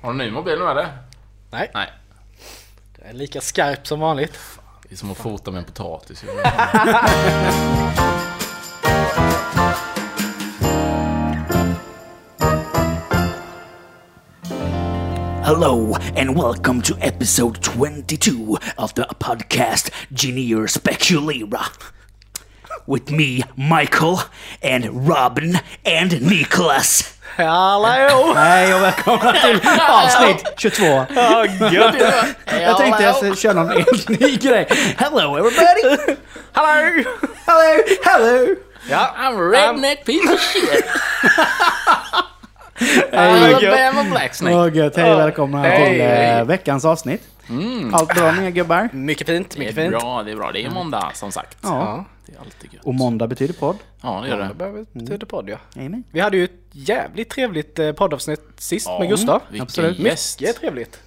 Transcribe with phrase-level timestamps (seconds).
[0.00, 0.88] Har du ny mobil med dig?
[1.50, 1.92] Nej, Nej.
[2.96, 4.38] det är lika skarp som vanligt.
[4.82, 6.24] Det är som att fota med en potatis.
[15.44, 21.66] Hello and welcome to episode 22 of the podcast Genier Speculera.
[22.86, 24.20] With me, Michael,
[24.62, 27.18] and Robin, and Nicholas.
[27.46, 28.32] Hallå!
[28.36, 30.84] Hej och välkomna till avsnitt 22.
[30.84, 34.66] Jag tänkte jag skulle köra någon helt ny grej.
[34.98, 36.16] Hello everybody!
[36.52, 37.02] Hallå!
[37.46, 37.82] Hello!
[38.04, 38.54] Hello!
[38.90, 40.84] Ja, I'm redneck piece of shit.
[43.12, 44.54] Hej, Alabama Snake.
[44.56, 46.44] Åh gött, hej och välkomna Hej, till eh, hej.
[46.44, 47.22] veckans avsnitt.
[47.92, 48.88] Allt bra med er gubbar?
[48.92, 49.92] mycket fint, Det mycket är fint.
[50.00, 50.50] bra, det är bra.
[50.52, 51.58] Det är måndag som sagt.
[51.62, 52.04] Ja.
[52.30, 52.84] Det är alltid gött.
[52.84, 53.76] Och måndag betyder podd.
[54.02, 55.56] Ja, det gör Det behöver betyda podd ja.
[55.76, 56.04] Amen.
[56.10, 59.42] Vi hade ju ett jävligt trevligt eh, poddavsnitt sist Ja, med Gustav.
[59.60, 59.98] Absolut.
[59.98, 60.40] gäst.
[60.40, 61.00] Mycket trevligt.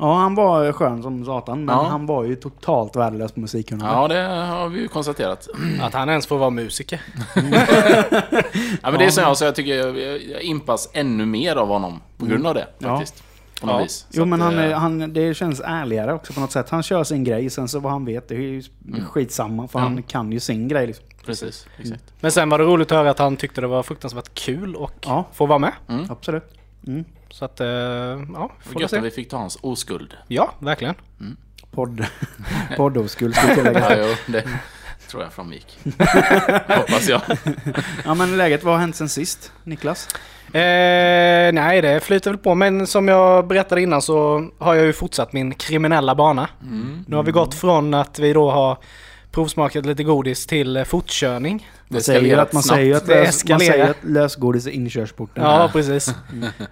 [0.00, 1.82] Ja, han var skön som satan, men Ja.
[1.82, 3.94] han var ju totalt värdelös på musikkunnande.
[3.94, 5.48] Ja, det har vi ju konstaterat.
[5.80, 7.00] Att han ens får vara musiker.
[8.82, 12.00] Ja, men det är som jag sa, jag tycker jag, impas ännu mer av honom
[12.18, 13.02] på grund av det Ja.
[13.60, 13.82] På något Ja.
[13.82, 13.92] vis.
[13.92, 16.70] Så Jo men att, han, eh, är- han, det känns ärligare också på något sätt.
[16.70, 18.62] Han kör sin grej, sen så vad han vet det är ju
[19.08, 19.90] skitsamma för Mm.
[19.92, 19.94] Ja.
[19.96, 21.04] han kan ju sin grej liksom.
[21.24, 22.04] Precis, exakt.
[22.20, 24.92] Men sen var det roligt att höra att han tyckte det var fruktansvärt kul och
[25.06, 25.28] Ja.
[25.32, 25.72] få vara med.
[26.08, 26.44] Absolut.
[27.30, 30.14] Så att, eh, ja, får Gött att vi fick ta hans oskuld.
[30.28, 30.94] Ja, verkligen.
[31.70, 32.04] Podd,
[32.76, 34.06] poddoskuld ska jag Ja, tillägga.
[34.08, 34.44] jo, det
[35.10, 35.78] tror jag framgick.
[36.68, 37.20] Hoppas jag.
[38.04, 39.52] Ja men läget, vad har hänt sen sist?
[39.64, 40.08] Niklas?
[40.52, 42.54] Eh, nej, det flyter väl på.
[42.54, 46.48] Men som jag berättade innan så har jag ju fortsatt min kriminella bana.
[47.06, 48.78] Nu har vi gått från att vi då har
[49.30, 51.68] provsmakat lite godis till eh, fortkörning.
[51.88, 55.44] Man säger ju att, man säger att, Det lös, man säger att lösgodis är inkörsporten.
[55.44, 56.14] Ja, precis.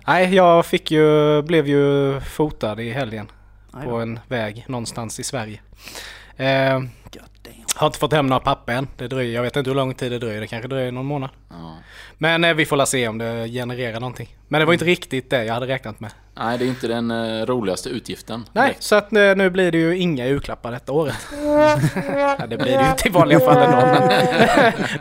[0.07, 3.27] Nej, jag fick ju, blev ju fotad i helgen
[3.85, 5.61] på en väg någonstans i Sverige.
[6.37, 6.81] Eh.
[7.77, 8.89] Har inte fått hem några papper än.
[8.97, 10.41] Det dröjer, jag vet inte hur lång tid det dröjer.
[10.41, 11.31] Det kanske dröjer någon månad.
[11.51, 11.77] Ja.
[12.19, 14.37] Men eh, vi får la se om det genererar någonting.
[14.49, 16.11] Men det var inte riktigt det jag hade räknat med.
[16.35, 18.45] Nej, det är inte den eh, roligaste utgiften.
[18.53, 18.83] Nej, direkt.
[18.83, 21.27] så att eh, nu blir det ju inga julklappar detta året.
[22.39, 24.13] ja, det blir det ju inte i vanliga fall ändå.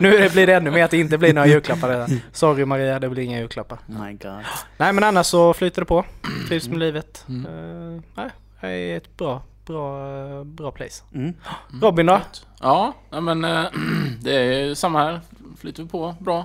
[0.00, 1.88] Nu blir det ännu mer att det inte blir några julklappar.
[1.88, 2.20] redan.
[2.32, 3.78] Sorry Maria, det blir inga julklappar.
[3.86, 4.44] My god.
[4.76, 6.04] Nej men annars så flyter det på.
[6.48, 7.24] Trivs med livet.
[7.28, 7.46] Mm.
[7.46, 11.04] Uh, nej, det är ett bra, bra, bra place.
[11.14, 11.34] Mm.
[11.82, 12.20] Robin då?
[12.60, 13.64] Ja, ja, men eh,
[14.20, 15.20] det är samma här.
[15.60, 16.44] Flyter vi på bra.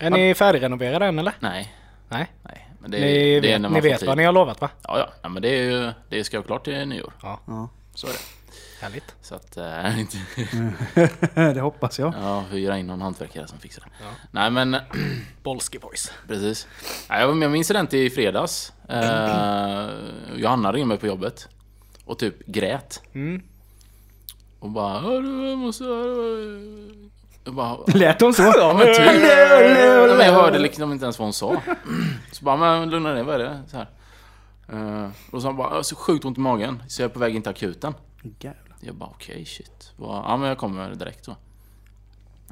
[0.00, 1.34] Är ni färdigrenoverade än eller?
[1.40, 1.74] Nej,
[2.08, 2.32] Nej.
[2.42, 2.70] nej.
[2.80, 4.08] Men det, Ni det är när ni man vet tid.
[4.08, 4.70] vad ni har lovat va?
[4.82, 5.08] Ja, ja.
[5.22, 7.12] ja men det, är ju, det ska vara klart till nyår.
[7.22, 7.68] Ja, Ja.
[7.94, 8.18] Så är det.
[8.86, 9.14] härligt.
[9.22, 9.56] Så att...
[9.56, 10.16] Äh, inte,
[11.54, 12.14] det hoppas jag.
[12.22, 14.04] ja, hyra in någon hantverkare som fixar det.
[14.04, 14.10] Ja.
[14.30, 14.76] Nej, men
[15.42, 16.12] Bolski boys.
[16.28, 16.68] precis.
[17.10, 18.72] Nej, jag var med om incident i fredags.
[18.88, 19.88] Eh,
[20.36, 21.48] Johanna ringde mig på jobbet.
[22.04, 23.02] Och typ grät.
[23.12, 23.42] Mm.
[24.58, 24.94] Och bara...
[25.02, 25.84] "Ja, du, Jag måste...
[27.44, 27.78] Jag bara...
[27.86, 28.42] Lät hon så?
[28.42, 28.96] Ja men typ.
[30.26, 31.62] Jag hörde liksom inte ens vad hon sa.
[32.32, 33.62] Så bara, men lugna ner, vad är det?
[33.68, 33.88] Så här.
[34.72, 37.18] Eh, och så bara, jag har så sjukt ont i magen, så jag är på
[37.18, 37.94] väg in till akuten.
[38.40, 38.76] Jävlar.
[38.80, 39.92] Jag bara, okej shit.
[39.96, 41.36] Bara, Ja men jag kommer direkt då.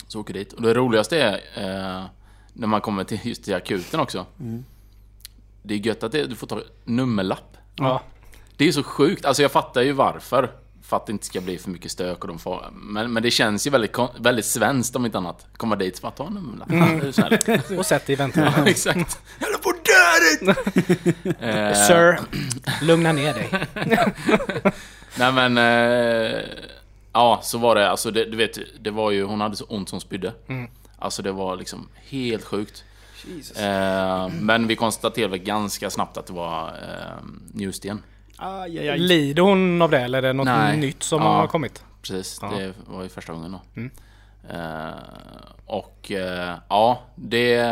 [0.08, 0.52] Så åker dit.
[0.52, 2.04] Och det roligaste är, eh,
[2.52, 4.26] när man kommer till just till akuten också.
[5.62, 7.56] Det är gött att det, du får ta nummerlapp.
[7.76, 8.02] Ja.
[8.62, 9.24] Det är så sjukt.
[9.24, 10.50] Alltså jag fattar ju varför.
[10.82, 12.66] För att det inte ska bli för mycket stök och de får...
[12.72, 15.46] Men, men det känns ju väldigt, väldigt svenskt om inte annat.
[15.56, 17.38] Komma dit och bara ta en du snäll?
[17.78, 18.52] Och sätt i väntan.
[18.56, 19.20] Ja, exakt.
[19.40, 20.56] Jävla på dödet!
[21.40, 22.20] eh, Sir,
[22.82, 23.50] lugna ner dig.
[25.18, 25.58] nej men...
[25.58, 26.40] Eh,
[27.12, 27.90] ja, så var det.
[27.90, 29.24] Alltså det, du vet, det var ju...
[29.24, 30.32] Hon hade så ont som spydde.
[30.98, 32.84] Alltså det var liksom helt sjukt.
[33.56, 38.02] Eh, men vi konstaterade ganska snabbt att det var eh, njursten.
[38.36, 38.98] Aj, aj, aj.
[38.98, 40.76] Lider hon av det eller är det något Nej.
[40.76, 41.28] nytt som Ja.
[41.32, 41.84] har kommit?
[42.02, 42.48] Precis, Ja.
[42.58, 43.60] det var ju första gången då.
[43.80, 43.90] Mm.
[44.50, 44.92] Eh,
[45.66, 47.64] och eh, ja, det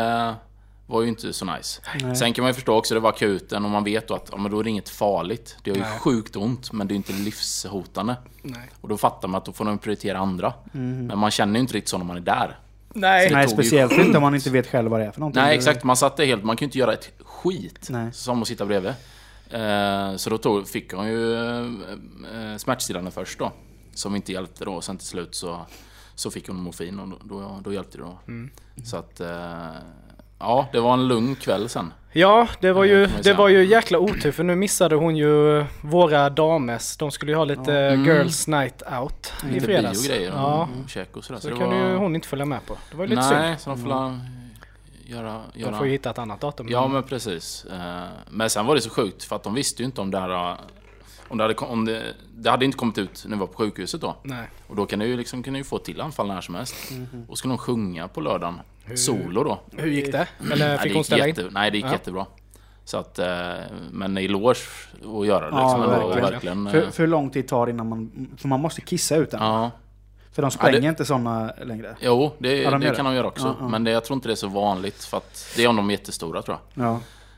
[0.87, 1.81] var ju inte så nice.
[2.01, 2.15] Nej.
[2.15, 4.37] Sen kan man ju förstå också, det var akuten och man vet då att ja,
[4.37, 5.57] men då är det inget farligt.
[5.63, 5.99] Det har ju Nej.
[5.99, 8.15] sjukt ont, men det är inte livshotande.
[8.41, 8.69] Nej.
[8.81, 10.53] Och då fattar man att då får de prioritera andra.
[10.71, 12.59] Men man känner ju inte riktigt så när man är där.
[12.93, 13.27] Nej.
[13.29, 15.43] det Nej, ju speciellt inte om man inte vet själv vad det är för någonting.
[15.43, 15.83] Nej, exakt.
[15.83, 16.43] Man satt där helt...
[16.43, 17.87] Man kan ju inte göra ett skit.
[17.89, 18.13] Nej.
[18.13, 18.93] Som att sitta bredvid.
[19.53, 23.51] Eh, så då tog, fick hon ju eh, smärtstillande först då.
[23.93, 24.81] Som inte hjälpte då.
[24.81, 25.65] Sen till slut så,
[26.15, 28.17] så fick hon morfin och då, då, då hjälpte det då.
[28.85, 29.19] Så att...
[29.19, 29.27] Eh,
[30.39, 31.93] ja, det var en lugn kväll sen.
[32.13, 35.65] Ja, det var ju, kan det var ju jäkla otur för nu missade hon ju
[35.81, 36.97] våra dames.
[36.97, 38.05] De skulle ju ha lite Mm.
[38.05, 40.07] girls night out i Lite fredags.
[40.07, 41.39] biogrejer och Ja, käk och sådär.
[41.39, 42.77] så det kunde ju hon inte följa med på.
[42.91, 43.59] Det var ju lite Nej, synd.
[43.59, 44.19] så de får la
[45.11, 45.41] göra...
[45.53, 45.77] De göra...
[45.77, 46.67] får ju hitta ett annat datum.
[46.69, 47.65] Ja men precis.
[47.65, 50.19] Eh, Men sen var det så sjukt för att de visste ju inte om det
[50.19, 50.51] här...
[50.51, 50.57] eh,
[51.27, 52.03] Om det hade, om det,
[52.37, 54.15] det hade inte kommit ut när vi var på sjukhuset då.
[54.23, 54.47] Nej.
[54.67, 56.75] Och då kan du ju liksom ju få till anfall när som helst.
[56.91, 57.25] Mhm.
[57.29, 58.59] Och skulle de sjunga på lördagen,
[58.95, 59.59] solo då.
[59.77, 60.27] Hur gick det?
[60.51, 61.35] Eller Nej, det fick gick hon ställa in?
[61.35, 61.91] jätte, Nej det gick Ja.
[61.91, 62.25] jättebra.
[62.85, 63.53] Så att, eh,
[63.91, 65.93] men i eloge att göra det Ja, liksom.
[65.93, 66.63] ändå, verkligen.
[66.63, 68.27] verkligen För, för hur lång tid tar det innan man...
[68.37, 69.41] För man måste kissa ut den.
[69.43, 69.71] Ja,
[70.31, 71.95] För de spränger Ja, det- inte sådana längre.
[72.01, 73.11] jo det, Ja, de det kan det.
[73.11, 73.47] de göra också.
[73.47, 73.67] Ja, ja.
[73.67, 75.87] Men det, jag tror inte det är så vanligt för att det är om de
[75.89, 76.85] är jättestora tror jag.
[76.85, 76.93] Ja.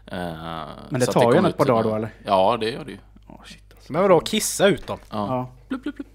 [0.06, 2.10] Eh, Men det tar ju en ett par dagar då eller?
[2.25, 2.98] Ja det gör det ju.
[3.28, 3.94] Åh, shit, alltså.
[3.94, 5.00] Men vadå, kissa ut dem?
[5.10, 5.28] Ja.
[5.28, 5.50] Ja.
[5.68, 6.07] Blup, blup, blup.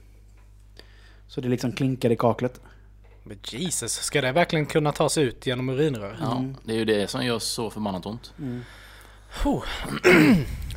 [1.29, 2.61] Så det liksom klinkar i kaklet.
[3.23, 6.17] Men Jesus, ska det verkligen kunna ta sig ut genom urinrör?
[6.21, 8.33] Ja, det är ju det som gör så förbannat ont.
[9.45, 9.63] Oh.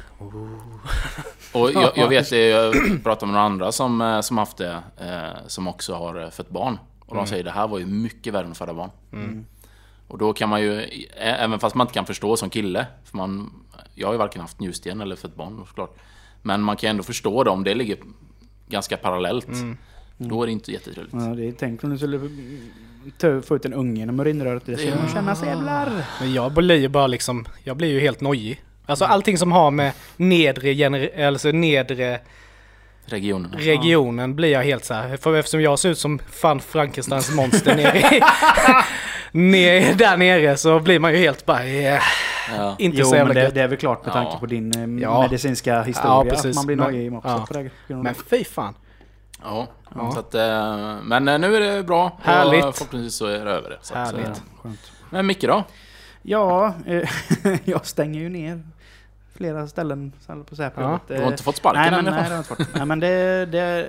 [1.54, 2.74] Och jag, jag vet, jag
[3.04, 6.50] pratade med några andra som, eh, som haft det, eh, som också har eh, fött
[6.50, 6.78] barn.
[7.06, 8.90] Och de säger det här var ju mycket värre än att föda barn.
[10.08, 10.82] Och då kan man ju,
[11.18, 13.52] även fast man inte kan förstå som kille, för man,
[13.96, 15.98] jag har ju varken haft njursten eller fött barn såklart.
[16.42, 17.98] Men man kan ändå förstå det om det ligger
[18.68, 19.48] ganska parallellt.
[20.18, 21.14] Då är det inte jättetrevligt.
[21.16, 22.20] Ja, det är, tänk om du skulle
[23.18, 24.64] ta- få ut en unge genom urinröret.
[24.66, 26.06] Det skulle man känna sig jävlar.
[26.20, 28.62] Men jag blir ju bara liksom, jag blir ju helt nojig.
[28.86, 32.20] Alltså allting som har med nedre, gener- alltså nedre
[33.06, 33.58] Regionerna.
[33.58, 35.18] regionen blir jag helt så här.
[35.18, 38.22] För eftersom jag ser ut som fan Frankensteins monster nere i,
[39.32, 42.02] ner, där nere så blir man ju helt bara yeah.
[42.58, 42.76] Ja.
[42.80, 43.54] Inte Jo, så men jävla det, gött.
[43.54, 44.22] det är väl klart med Ja.
[44.24, 45.22] tanke på din eh, Ja.
[45.22, 46.12] medicinska historia.
[46.12, 46.46] Ja, precis.
[46.46, 47.46] Att man blir Men- nojig också ja.
[47.48, 47.70] på det.
[47.96, 48.74] Men fy fan.
[49.44, 50.12] Ja, Ja.
[50.12, 52.18] Så att, eh, men eh, nu är det bra.
[52.24, 52.66] Härligt.
[52.66, 53.78] Och förhoppningsvis så är det över det.
[53.82, 54.42] Så att, Härligt.
[54.64, 54.92] Skönt.
[55.10, 55.64] Men Micke då?
[56.22, 57.10] Ja, eh,
[57.64, 58.62] jag stänger ju ner
[59.34, 60.12] flera ställen.
[60.50, 61.00] På så här, Ja.
[61.08, 62.14] Du har inte Eh, fått sparken nej, men, än?
[62.14, 62.76] nej, det har inte fått.
[62.76, 63.88] nej, men det, det,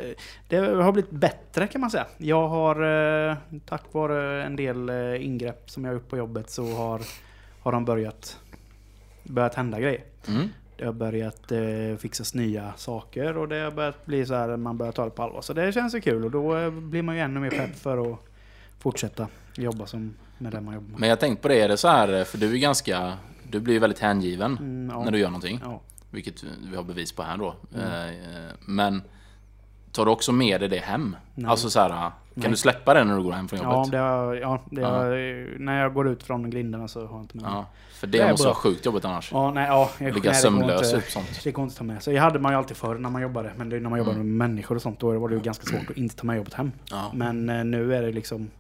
[0.48, 2.06] det har blivit bättre kan man säga.
[2.18, 2.76] Jag har,
[3.30, 3.36] eh,
[3.66, 7.00] tack vare en del eh, ingrepp som jag har gjort på jobbet, så har,
[7.62, 8.38] har de börjat,
[9.22, 10.04] börjat hända grejer.
[10.28, 10.48] Mm.
[10.76, 14.78] Det har börjat eh, fixas nya saker och det har börjat bli så här, man
[14.78, 15.40] börjar ta det på allvar.
[15.40, 18.18] Så det känns ju kul och då blir man ju ännu mer pepp för att
[18.78, 21.00] fortsätta jobba som med det man jobbar med.
[21.00, 23.12] Men jag tänkte på det, är det så här, för du är ganska...
[23.50, 25.04] Du blir ju väldigt hängiven Mm, ja.
[25.04, 25.60] när du gör någonting.
[25.64, 25.80] Ja.
[26.10, 27.54] Vilket vi har bevis på här då.
[27.74, 27.86] Mm.
[27.88, 29.02] Eh, Men
[29.92, 31.16] tar du också med dig det hem?
[31.34, 31.50] Nej.
[31.50, 32.50] Alltså så här, kan Nej.
[32.50, 33.90] du släppa det när du går hem från Ja, jobbet?
[33.92, 34.88] det har, ja, Ja.
[34.88, 37.52] har, när jag går ut från grindarna så har jag inte med mig.
[37.54, 39.32] Ja, för det, Det måste vara sjukt jobbigt annars.
[39.32, 41.40] Ja, nej, ja, jag, Ligga nej, sömnlös upp sånt.
[41.44, 42.14] Det går inte att ta med sig.
[42.14, 43.52] Det hade man ju alltid förr när man jobbade.
[43.56, 44.36] Men när man jobbade Mm.
[44.36, 46.54] med människor och sånt, då var det ju ganska svårt att inte ta med jobbet
[46.54, 46.72] hem.
[46.90, 47.10] Ja.
[47.14, 48.50] Men eh, nu är det liksom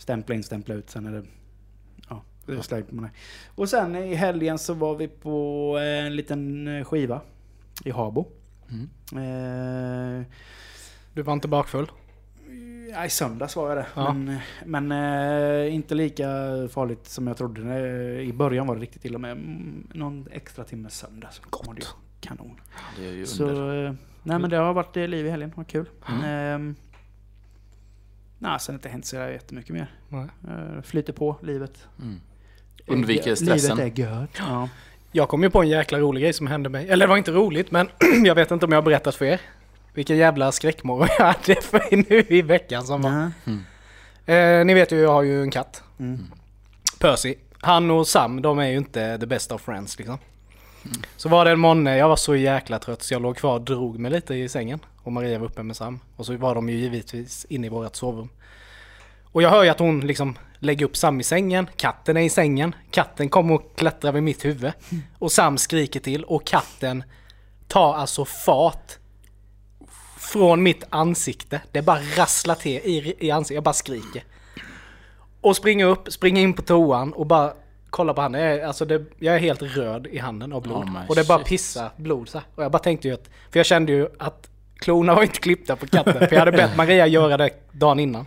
[0.00, 0.90] stämpla in, stämpla ut.
[0.90, 1.24] Sen är det...
[2.08, 3.10] Ja, det är släng på det.
[3.54, 7.20] Och sen i helgen så var vi på en liten eh, skiva
[7.84, 8.26] i Habo.
[8.70, 8.88] Mm.
[10.20, 10.26] Eh,
[11.14, 11.90] Du var inte bakfull?
[12.92, 13.86] Ja, i söndags var jag det.
[13.94, 14.12] Ja.
[14.12, 14.92] Men, men
[15.66, 16.26] eh, inte lika
[16.70, 17.60] farligt som jag trodde.
[17.62, 21.40] Eh, I början var det riktigt illa med mm, någon extra timme söndags.
[21.50, 21.96] Gott.
[22.20, 22.60] Kanon.
[22.98, 23.86] Det är ju Så, under.
[23.86, 25.52] eh, nej men det har varit eh, liv i helgen.
[25.56, 25.86] Vad kul.
[26.08, 26.24] Mm.
[26.24, 26.74] Ehm,
[28.42, 29.94] nej, sen har det inte hänt så jättemycket mer.
[30.08, 30.26] Nej.
[30.48, 31.86] Eh, flyter på livet.
[31.98, 32.20] Mm.
[32.86, 33.76] Undviker Eh, stressen.
[33.76, 34.30] Livet är gött.
[34.38, 34.68] Ja.
[35.12, 36.88] Jag kom ju på en jäkla rolig grej som hände mig.
[36.88, 37.88] Eller det var inte roligt, men
[38.24, 39.40] jag vet inte om jag har berättat för er.
[39.94, 43.30] Vilken jävla skräckmorgon jag hade för nu i veckan som var.
[43.44, 44.60] Nej.
[44.60, 45.82] Eh, ni vet ju, jag har ju en katt.
[45.98, 46.26] Mm.
[46.98, 47.34] Percy.
[47.60, 50.18] Han och Sam, de är ju inte the best of friends liksom.
[51.16, 53.60] Så var det en måndag, jag var så jäkla trött så jag låg kvar och
[53.60, 54.80] drog mig lite i sängen.
[55.02, 56.00] Och Maria var uppe med Sam.
[56.16, 58.28] Och så var de ju givetvis inne i vårt sovrum.
[59.32, 62.30] Och jag hör ju att hon liksom lägger upp Sam i sängen, katten är i
[62.30, 64.72] sängen, katten kommer och klättrar vid mitt huvud.
[65.18, 67.04] Och Sam skriker till och katten
[67.68, 68.98] tar alltså fart
[70.18, 71.60] från mitt ansikte.
[71.72, 74.24] Det bara rasslar till i, i ansiktet, jag bara skriker.
[75.40, 77.52] Och springer upp, springer in på toan och bara
[77.90, 78.40] kollar på handen.
[78.40, 80.76] Jag är, alltså det, jag är helt röd i handen av blod.
[80.76, 81.46] Oh och det bara shit.
[81.46, 82.38] pissar blod så.
[82.54, 85.76] Och jag bara tänkte ju att, för jag kände ju att klorna var inte klippta
[85.76, 86.28] på katten.
[86.28, 88.26] för jag hade bett Maria göra det dagen innan.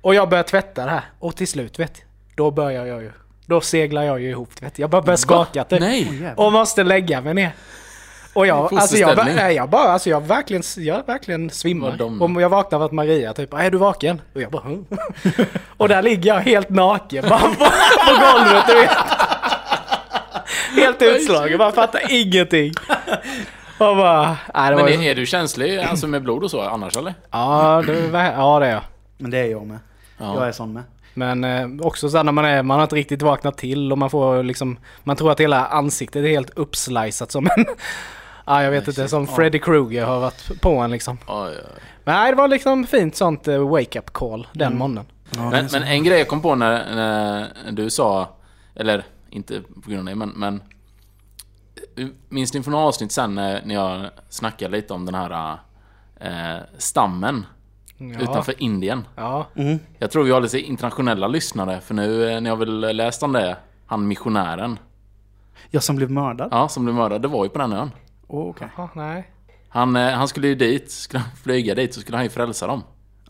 [0.00, 1.04] Och jag började tvätta det här.
[1.18, 2.02] Och till slut vet
[2.34, 3.12] då börjar jag ju.
[3.46, 4.78] Då seglar jag ju ihop vet.
[4.78, 5.82] Jag bara börjar skaka typ.
[6.36, 7.52] Och måste lägga mig ner.
[8.34, 11.96] Och jag, alltså jag, nej, jag bara, alltså jag verkligen, jag verkligen svimmar.
[11.96, 12.22] dom.
[12.36, 14.20] Och jag vaknar av att Maria typ, är du vaken?
[14.34, 14.84] Och jag bara, hm.
[15.76, 17.54] Och där ligger jag helt naken bara på,
[18.06, 18.90] på golvet du vet.
[20.76, 22.72] Helt utslagen, bara fattar ingenting.
[23.78, 26.96] Och bara, nej det Men är, är du känslig alltså med blod och så annars
[26.96, 27.14] eller?
[27.30, 28.82] Ja, det, var- ja det är jag.
[29.18, 29.78] Men det är jag med.
[30.18, 30.34] Ja.
[30.34, 30.82] Jag är sån med.
[31.14, 34.10] Men eh, också så när man är, man har inte riktigt vaknat till och man
[34.10, 37.64] får liksom, man tror att hela ansiktet är helt uppslicat som en,
[38.46, 41.18] ja jag vet inte, som Freddy Krueger har varit på en liksom.
[42.04, 45.04] Men nej, det var liksom fint sånt eh, wake-up call den morgonen.
[45.36, 48.28] Men, men en grej jag kom på när, när du sa,
[48.74, 50.62] eller inte på grund av det, men, men
[52.28, 55.56] Minns ni från avsnitt sen när, när jag snackade lite om den här
[56.20, 57.46] eh, stammen
[57.96, 58.20] Ja.
[58.20, 59.06] utanför Indien?
[59.16, 59.46] Ja.
[59.98, 63.32] Jag tror vi har lite internationella lyssnare, för nu eh, när jag väl läst om
[63.32, 63.56] det,
[63.86, 64.78] han missionären,
[65.70, 66.48] Jag som blev mördad?
[66.52, 67.90] ja, som blev mördad, det var ju på den ön.
[68.32, 68.68] Oh, okej.
[68.76, 69.30] Ja, nej.
[69.68, 72.66] Han, eh, han skulle ju dit, skulle han flyga dit så skulle han ju frälsa
[72.66, 72.82] dem.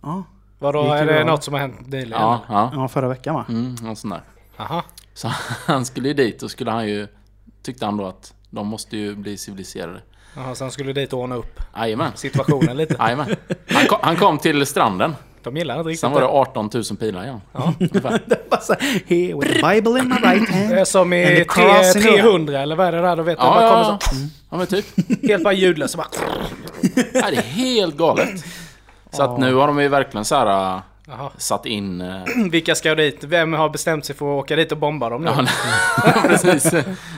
[0.02, 0.24] Ja.
[0.58, 1.24] Vadå, Gick är det bra?
[1.24, 2.10] något som har hänt nyligen?
[2.20, 2.70] Ja, ja.
[2.74, 3.44] ja, förra veckan va?
[3.48, 4.22] Mm, någon sån där.
[4.56, 4.84] Aha.
[5.14, 5.28] Så
[5.66, 7.08] han skulle ju dit och skulle han ju...
[7.62, 10.02] Tyckte han då att de måste ju bli civiliserade.
[10.36, 12.12] Jaha, så han skulle dit och ordna upp Jajamän.
[12.14, 12.94] situationen lite.
[12.98, 13.36] Jajamän.
[13.68, 15.14] Han kom, han kom till stranden.
[15.44, 16.30] De gillar inte riktigt Sen var det det.
[16.32, 17.40] 18 000 pilar igen.
[17.52, 20.88] Här, Here with the Bible in my right hand.
[20.88, 23.16] Som i the tre- cross in the- 300 eller vad är det där?
[23.16, 24.20] Då vet Ja, bara kommer ja, så, ja.
[24.50, 24.86] ja, men typ.
[25.28, 26.06] helt bara ljudlöst bara...
[27.14, 28.44] Ja, det är helt galet.
[29.10, 31.30] Så att nu har de ju verkligen så här äh, Jaha.
[31.36, 32.00] satt in...
[32.00, 32.16] äh,
[32.50, 33.24] Vilka ska dit?
[33.24, 35.30] Vem har bestämt sig för att åka dit och bomba dem nu?
[35.36, 36.72] Ja, nej, precis.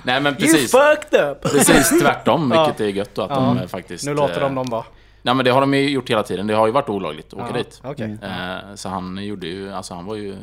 [0.04, 0.70] Nej men you precis.
[0.72, 1.42] fucked up!
[1.42, 2.64] Precis tvärtom, Ja.
[2.66, 3.36] vilket är gött då att Ja.
[3.36, 4.06] de eh, faktiskt...
[4.06, 4.84] Nu låter eh, de dem vara.
[5.24, 6.46] Nej men det har de ju gjort hela tiden.
[6.46, 7.80] Det har ju varit olagligt att åka Ja, dit.
[7.84, 8.18] Okej.
[8.22, 10.36] Eh, Så han gjorde ju, alltså han var ju...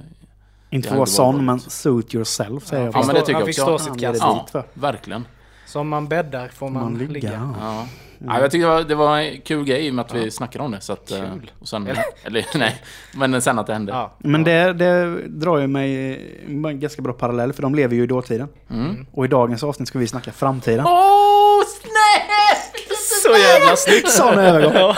[0.70, 2.96] Inte Ja, för att vara sån, men suit yourself säger jag.
[2.96, 3.78] Ja, men det tycker han jag fick också.
[3.78, 4.24] stå Han sitt ger det kast.
[4.36, 4.64] Ja, för.
[4.74, 5.26] verkligen.
[5.66, 7.12] Som man bäddar får man, Man ligga.
[7.12, 7.52] ligga.
[7.60, 7.88] Ja.
[8.28, 10.32] Ja, jag tyckte det var, det var en kul grej i och med att vi
[10.32, 10.82] snackade om det.
[10.82, 11.52] Så att, eh, Kul.
[11.60, 11.88] Och sen,
[12.24, 12.82] eller nej,
[13.16, 13.92] men sen att det hände.
[13.92, 14.12] Ja.
[14.20, 16.16] Men det, det drar ju mig
[16.48, 18.48] en ganska bra parallell, för de lever ju i dåtiden.
[18.70, 19.06] Mm.
[19.12, 20.86] Och i dagens avsnitt ska vi snacka framtiden.
[20.86, 22.91] Åh, snäpp!
[23.24, 24.10] Så jävla snyggt!
[24.10, 24.94] Sån övergång!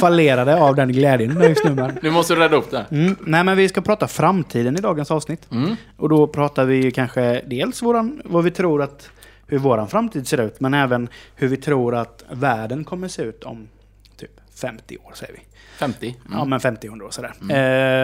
[0.00, 1.70] Fallerade av den glädjen just nu.
[1.74, 1.98] Men.
[2.02, 2.86] Nu måste du rädda upp det.
[2.90, 3.16] Mm.
[3.20, 5.48] Nej men vi ska prata framtiden i dagens avsnitt.
[5.52, 5.76] Mm.
[5.96, 9.10] Och då pratar vi ju kanske dels våran, vad vi tror att,
[9.46, 13.44] hur våran framtid ser ut, men även hur vi tror att världen kommer se ut
[13.44, 13.68] om
[14.16, 15.40] typ 50 år säger vi.
[15.78, 16.06] 50.
[16.26, 16.38] Mm.
[16.38, 17.32] Ja men 50-100 år sådär.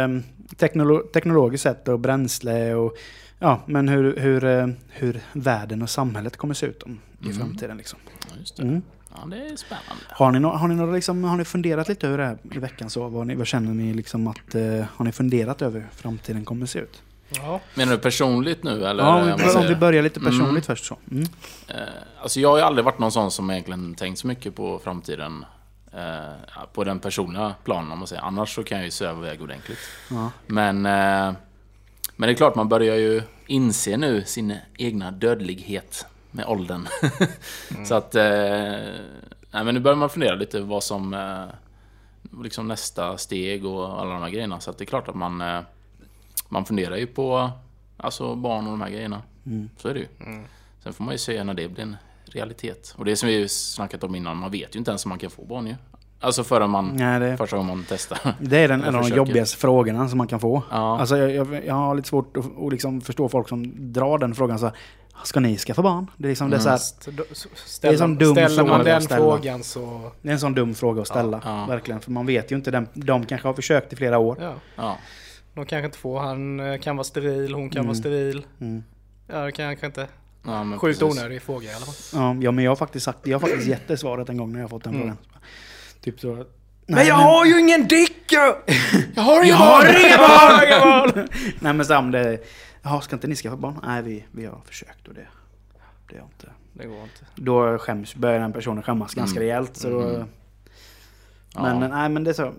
[0.07, 0.21] Eh,
[0.57, 2.97] teknolo teknologiskt sett och bränsle och
[3.39, 7.39] ja, men hur, hur, eh, hur världen och samhället kommer se ut om, i Mm.
[7.39, 7.99] framtiden liksom.
[8.29, 8.63] Ja, just det.
[8.63, 8.83] Mm.
[9.17, 10.05] Ja, det är spännande.
[10.11, 12.59] Har ni, nå- har, ni nå- liksom, har ni funderat lite över det här i
[12.59, 12.91] veckan?
[12.91, 13.09] Så?
[13.09, 14.55] Vad, ni, vad känner ni liksom att...
[14.55, 17.03] Eh, har ni funderat över hur framtiden kommer se ut?
[17.29, 17.61] Ja.
[17.75, 19.05] Menar du personligt nu eller?
[19.05, 20.63] ja, om om vi, om säger- vi börjar lite personligt Mm.
[20.63, 20.97] först så.
[21.11, 21.23] Mm.
[21.69, 21.77] Eh,
[22.23, 25.45] alltså jag har ju aldrig varit någon sån som egentligen tänkt så mycket på framtiden.
[25.93, 28.23] Eh, på den personliga planen om man säger.
[28.23, 29.79] Annars så kan jag ju sväva iväg ordentligt.
[30.11, 30.31] Ja.
[30.47, 31.35] Men, eh,
[32.17, 36.89] men det är klart man börjar ju inse nu sin egna dödlighet med åldern.
[37.85, 38.15] så att...
[38.15, 38.23] Eh,
[39.51, 41.15] nej men nu börjar man fundera lite vad som...
[41.15, 41.45] Eh,
[42.43, 44.61] liksom nästa steg och alla de här grejerna.
[44.61, 45.41] Så att det är klart att man...
[45.41, 45.61] Eh,
[46.49, 47.51] man funderar ju på
[47.97, 49.23] alltså barn och de här grejerna.
[49.47, 49.71] Mm.
[49.77, 50.07] Så är det ju.
[50.83, 52.95] Sen får man ju se när det blir en realitet.
[52.99, 55.19] Och det som vi ju snackat om innan, man vet ju inte ens om man
[55.19, 55.75] kan få barn ju.
[56.21, 56.91] Alltså förrän man...
[56.95, 58.19] Nej, det, Första gången man testar.
[58.41, 60.63] det är den, en av de jobbigaste frågorna som man kan få.
[60.71, 60.99] Ja.
[61.01, 64.35] Alltså, jag, jag, jag har lite svårt att, att liksom förstå folk som drar den
[64.35, 64.75] frågan så här,
[65.25, 66.11] Ska ni skaffa barn?
[66.17, 66.79] Det är, liksom, det är, så här,
[67.17, 69.21] då- så Det är Ställer, sån dum ställer man fråga den att ställa.
[69.21, 70.13] frågan så...
[70.23, 71.41] det är en sån dum fråga att ställa.
[71.45, 71.67] Ja.
[71.67, 72.01] Verkligen.
[72.01, 72.71] För man vet ju inte.
[72.71, 74.37] Den, de kanske har försökt i flera år.
[74.41, 74.55] Ja.
[74.77, 74.99] Ja.
[75.55, 76.21] De kanske inte får.
[76.21, 78.47] Han eh, kan vara steril, hon kan vara steril.
[78.61, 78.85] Mm.
[79.33, 80.07] Ja, det kanske inte.
[80.45, 81.19] ja men Sjukt precis.
[81.19, 81.95] onödig fråga i alla fall.
[82.13, 84.53] Ja, ja, men jag har faktiskt sagt, jag har faktiskt gett det svaret en gång
[84.53, 85.03] när jag fått den Mm.
[85.07, 85.19] frågan.
[86.01, 86.45] Typ så.
[86.89, 88.13] Men jag har ju ingen dick!
[89.15, 91.29] Jag har Jag har inga barn!
[91.61, 92.39] Nej men Sam, det...
[92.87, 93.79] Jaha, ska inte ni skaffa barn?
[93.83, 95.27] Nej, vi, vi har försökt och det...
[96.11, 96.51] Det har inte...
[96.73, 97.27] Det går inte.
[97.37, 99.43] Då skäms, börjar den personen skämmas ganska Mm.
[99.49, 99.77] rejält.
[99.77, 100.27] Så då, Mm.
[101.55, 101.89] Men Ja.
[101.89, 102.53] nej men det är så...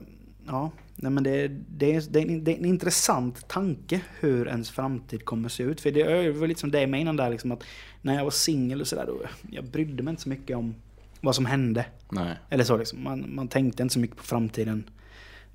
[0.47, 4.47] Ja, nej men det, det, är, det, är, en- det är en intressant tanke hur
[4.47, 5.81] ens framtid kommer se ut.
[5.81, 7.63] För det var lite som det med innan där liksom att
[8.01, 9.19] när jag var singel och sådär då,
[9.49, 10.75] jag brydde mig inte så mycket om
[11.21, 11.85] vad som hände.
[12.11, 12.35] Nej.
[12.49, 14.89] Eller så liksom, man, man tänkte inte så mycket på framtiden.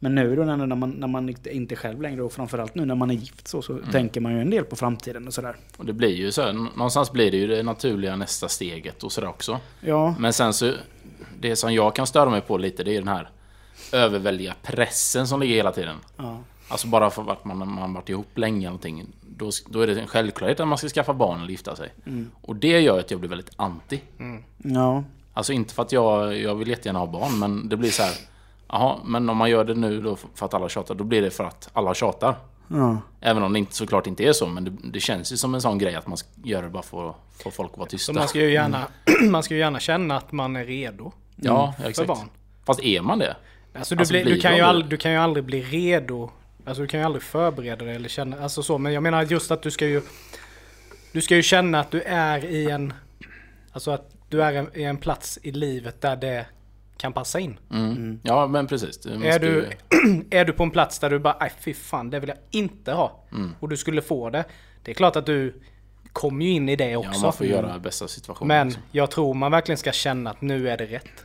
[0.03, 2.95] Men nu då när man, när man inte är själv längre och framförallt nu när
[2.95, 5.57] man är gift så, så tänker man ju en del på framtiden och sådär.
[5.77, 6.53] Och det blir ju så.
[6.53, 9.61] Någonstans blir det ju det naturliga nästa steget och sådär också.
[9.81, 10.73] Ja, Men sen så...
[11.41, 13.31] Det som jag kan störa mig på lite, det är den här
[13.93, 15.97] överväldiga pressen som ligger hela tiden.
[16.17, 16.39] ja.
[16.69, 19.07] Alltså bara för att man, man varit ihop länge eller någonting.
[19.21, 21.89] Då, då är det en självklarhet att man ska skaffa barn eller gifta sig.
[22.07, 22.31] Mm.
[22.41, 24.01] Och det gör att jag blir väldigt anti.
[24.57, 28.03] Ja, Alltså inte för att jag, jag vill jättegärna ha barn, men det blir så
[28.03, 28.32] här.
[28.73, 31.31] Jaha, men om man gör det nu då för att alla tjatar, då blir det
[31.31, 32.35] för att alla tjatar.
[32.69, 32.99] ja.
[33.21, 35.61] Även om det inte, såklart inte är så, men det, det känns ju som en
[35.61, 37.91] sån grej att man ska göra det bara för att få folk att vara Så
[37.97, 38.12] tysta.
[38.12, 38.87] man ska ju gärna,
[39.31, 42.09] man ska ju gärna känna att man är redo ja, för exakt.
[42.09, 42.29] barn.
[42.64, 43.37] Fast är man det?
[43.75, 46.31] Alltså du, Alltså, blir, blir du, kan ju aldrig, du kan ju aldrig bli redo.
[46.67, 48.79] Alltså du kan ju aldrig förbereda dig eller känna, alltså så.
[48.79, 50.02] Men jag menar just att du ska ju...
[51.12, 52.93] Du ska ju känna att du är i en...
[53.73, 56.47] Alltså att du är en, i en plats i livet där det
[57.03, 57.59] kan passa in.
[57.71, 58.21] Mm.
[58.23, 59.07] Ja, men precis.
[59.07, 62.21] Är du, ju- är du på en plats där du bara, nej fy fan, det
[62.21, 63.25] vill jag inte ha.
[63.33, 63.51] Mm.
[63.61, 64.45] Och du skulle få det.
[64.83, 65.55] Det är klart att du
[66.13, 67.21] kommer ju in i det Ja, också.
[67.21, 68.49] man får göra bästa situationen.
[68.49, 68.83] Men liksom.
[68.93, 71.25] jag tror man verkligen ska känna att nu är det rätt.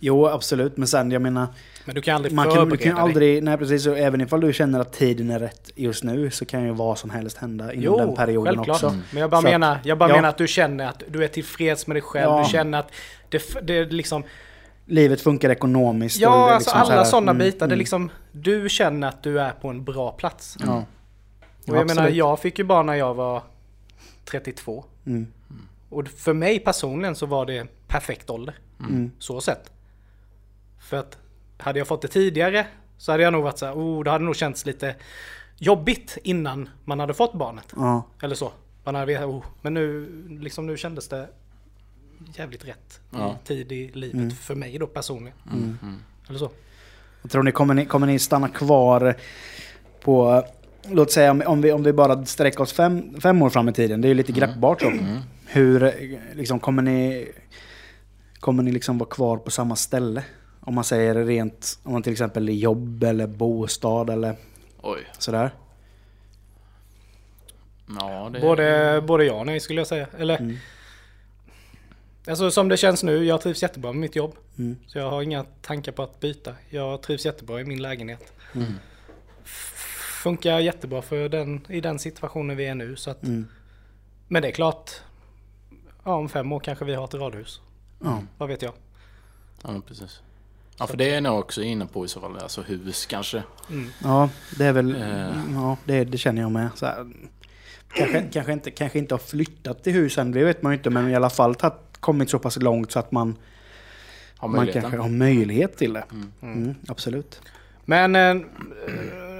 [0.00, 0.76] Jo, absolut.
[0.76, 1.46] Men sen, jag menar...
[1.84, 3.02] Men du kan aldrig Man kan, du kan dig.
[3.02, 3.42] aldrig...
[3.42, 3.86] Nej, precis.
[3.86, 6.98] Och även ifall du känner att tiden är rätt just nu så kan ju vad
[6.98, 8.84] som helst hända inom Jo, den perioden självklart.
[8.84, 8.98] också.
[9.10, 10.16] Men jag bara, Så menar, jag bara ja.
[10.16, 12.30] menar att du känner att du är tillfreds med dig själv.
[12.30, 12.42] Ja.
[12.44, 12.92] Du känner att
[13.28, 14.22] det, det är liksom...
[14.86, 16.16] Livet funkar ekonomiskt.
[16.16, 17.58] och det Ja, alltså liksom så alla här- sådana mm, bitar.
[17.58, 17.78] Det är mm.
[17.78, 20.56] liksom, du känner att du är på en bra plats.
[20.60, 20.76] Ja.
[20.76, 20.84] Och
[21.64, 22.16] Ja, jag menar, absolut.
[22.16, 23.42] jag fick ju bara när jag var
[24.24, 24.84] 32.
[25.06, 25.26] Mm.
[25.88, 28.54] Och för mig personligen så var det perfekt ålder.
[28.80, 29.10] Mm.
[29.18, 29.70] Så sett.
[30.80, 31.18] För att
[31.58, 32.66] hade jag fått det tidigare
[32.98, 34.94] så hade jag nog varit så här, oh, det hade nog känts lite
[35.58, 37.72] jobbigt innan man hade fått barnet.
[37.76, 38.06] Ja.
[38.22, 38.52] Eller så.
[38.84, 40.08] Man hade vetat, oh, men nu,
[40.40, 41.28] liksom, nu kändes det
[42.34, 43.36] jävligt rätt Ja.
[43.44, 44.30] i tid i livet Mm.
[44.30, 45.38] för mig då personligen.
[46.28, 46.50] Eller så.
[47.22, 49.14] Jag tror ni kommer, ni, kommer ni stanna kvar
[50.00, 50.44] på...
[50.90, 53.72] Låt säga om, om, vi, om vi bara sträcker oss fem, fem år fram i
[53.72, 54.00] tiden.
[54.00, 54.92] Det är ju lite greppbart så.
[55.46, 55.90] Hur eh,
[56.34, 57.28] liksom, kommer ni...
[58.40, 60.24] Kommer ni liksom vara kvar på samma ställe?
[60.60, 64.36] Om man säger rent, om man till exempel är jobb eller bostad eller
[64.82, 64.98] Oj.
[65.18, 65.50] sådär.
[68.00, 68.40] Ja, det...
[68.40, 70.06] Både, både ja och nej skulle jag säga.
[70.18, 70.56] Eller, Mm.
[72.28, 74.34] Alltså som det känns nu, jag trivs jättebra med mitt jobb.
[74.58, 74.76] Mm.
[74.86, 76.54] Så jag har inga tankar på att byta.
[76.70, 78.32] Jag trivs jättebra i min lägenhet.
[78.54, 78.72] Mm.
[80.22, 82.96] Funkar jättebra för den, i den situationen vi är nu.
[82.96, 83.46] Så att, Mm.
[84.28, 84.90] Men det är klart,
[86.04, 87.60] ja, om fem år kanske vi har ett radhus.
[88.04, 88.22] Ja.
[88.38, 88.72] Vad vet jag.
[89.62, 90.20] Ja, men precis.
[90.78, 92.36] Ja, för det är nog också inne på i så fall.
[92.38, 93.42] Alltså hus kanske.
[94.02, 94.28] ja,
[94.58, 94.94] det är väl...
[94.94, 95.54] Eh.
[95.54, 96.68] Ja, det, det känner jag med.
[96.74, 97.06] Så här,
[97.94, 100.90] kanske, kanske, inte, kanske inte har flyttat till husen, det vet man ju inte.
[100.90, 103.36] Men i alla fall tagit, kommit så pass långt så att man,
[104.36, 106.04] Har man kanske har möjlighet till det.
[106.42, 107.40] Mm, absolut.
[107.84, 108.46] Men äh,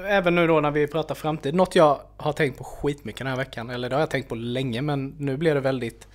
[0.09, 1.55] även nu då när vi pratar framtid.
[1.55, 3.71] Något jag har tänkt på skitmycket den här veckan.
[3.71, 6.09] Eller det har jag tänkt på länge men nu blir det väldigt,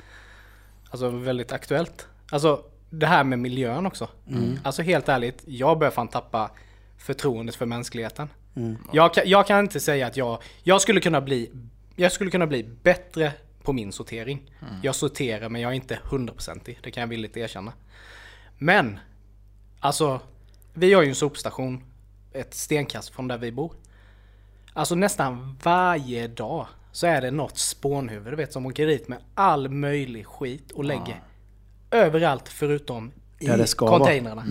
[0.90, 2.08] alltså väldigt aktuellt.
[2.32, 4.10] Alltså det här med miljön också.
[4.64, 6.52] Alltså helt ärligt, jag börjar fan tappa
[6.98, 8.30] förtroendet för mänskligheten.
[8.92, 11.52] Jag, kan, jag kan inte säga att jag, jag skulle kunna bli,
[11.96, 13.32] jag skulle kunna bli bättre
[13.64, 14.52] på min sortering.
[14.82, 17.74] Jag sorterar men jag är inte hundraprocentig, det kan jag villigt erkänna.
[18.58, 19.00] Men,
[19.80, 20.20] alltså,
[20.74, 21.84] vi har ju en sopstation
[22.34, 23.74] ett stenkast från där vi bor.
[24.74, 29.18] Alltså nästan varje dag så är det något spånhuvud du vet som åker dit med
[29.36, 31.22] all möjlig skit och lägger
[31.92, 33.66] överallt förutom i vara.
[33.76, 34.46] containrarna.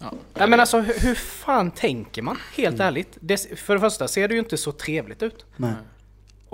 [0.00, 0.12] Ja.
[0.34, 2.38] Nej men alltså hur, hur fan tänker man?
[2.56, 3.18] Helt ärligt.
[3.20, 5.46] Det, för det första ser det ju inte så trevligt ut.
[5.56, 5.74] Nej.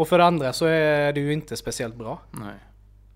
[0.01, 2.19] Och för det andra så är det ju inte speciellt bra.
[2.31, 2.55] Nej.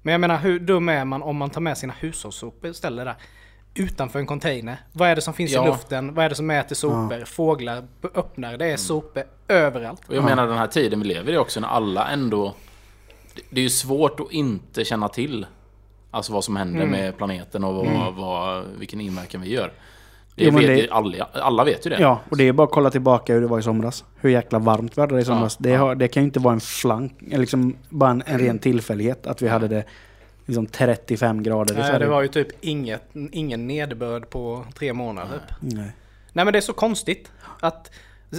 [0.03, 3.05] Men jag menar hur dum är man om man tar med sina hushållssopor och ställer
[3.05, 3.14] där
[3.75, 4.77] utanför en container?
[4.92, 5.64] Vad är det som finns Ja.
[5.64, 6.14] i luften?
[6.14, 7.25] Vad är det som äter sopor?
[7.25, 8.57] Fåglar b- öppnar.
[8.57, 10.09] Det är sopor överallt.
[10.09, 12.55] Och jag menar den här tiden vi lever i också när alla ändå...
[13.35, 15.47] det- Det är ju svårt att inte känna till
[16.11, 16.90] Alltså vad som händer Mm.
[16.90, 19.73] med planeten och vad, vad, vilken inverkan vi gör.
[20.37, 22.01] Det Jo, men vet det- ju alla, alla vet ju det.
[22.01, 24.05] Ja, och det är bara att kolla tillbaka hur det var i somras.
[24.20, 25.57] Hur jäkla varmt vi hade det i somras.
[25.57, 25.79] det, ja.
[25.79, 29.27] har, det kan ju inte vara en flank, eller liksom bara en, en ren tillfällighet
[29.27, 29.85] att vi hade det
[30.47, 35.38] liksom 35 grader i Nej, det var ju typ inget, ingen nederbörd på tre månader.
[35.49, 35.57] Typ.
[35.61, 35.92] Nej.
[36.33, 37.33] Nej men det är så konstigt.
[37.61, 37.90] Att,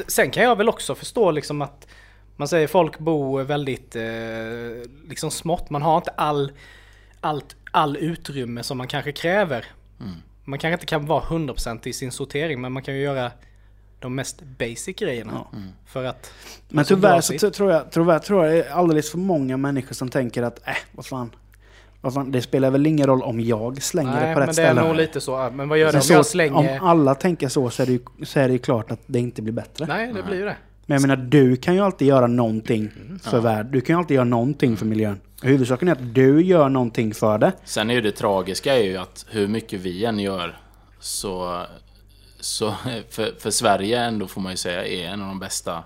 [0.08, 1.88] sen kan jag väl också förstå liksom att
[2.36, 4.04] man säger folk bor väldigt eh,
[5.10, 5.70] liksom smått.
[5.70, 6.52] Man har inte all,
[7.22, 9.66] allt, all utrymme som man kanske kräver.
[10.46, 13.32] Man kanske inte kan vara 100% i sin sortering men man kan ju göra
[14.00, 15.48] de mest basic grejerna.
[15.86, 16.34] För att...
[16.70, 19.94] Men alltså, tyvärr så tror jag, tyvärr tror jag det är alldeles för många människor
[19.96, 21.32] som tänker att äh, vad fan.
[22.02, 24.56] Vad fan det spelar väl ingen roll om jag slänger det Nej på men rätt
[24.56, 24.88] det är ställe.
[24.88, 25.50] nog lite så.
[25.54, 26.80] Men vad gör det om Så jag slänger...
[26.82, 29.20] Om alla tänker så så är, det ju, så är det ju klart att det
[29.20, 29.86] inte blir bättre.
[29.86, 30.56] Nej det blir ju det.
[30.86, 33.20] Men jag menar, du kan ju alltid göra någonting Mm.
[33.20, 33.72] för världen.
[33.72, 35.20] Du kan ju alltid göra någonting för miljön.
[35.46, 37.52] Huvudsaken är att du gör någonting för det.
[37.64, 40.60] Sen är ju det tragiska är ju att hur mycket vi än gör
[41.00, 41.62] så...
[42.40, 42.74] Så
[43.10, 45.84] för, för Sverige ändå får man ju säga är en av de bästa.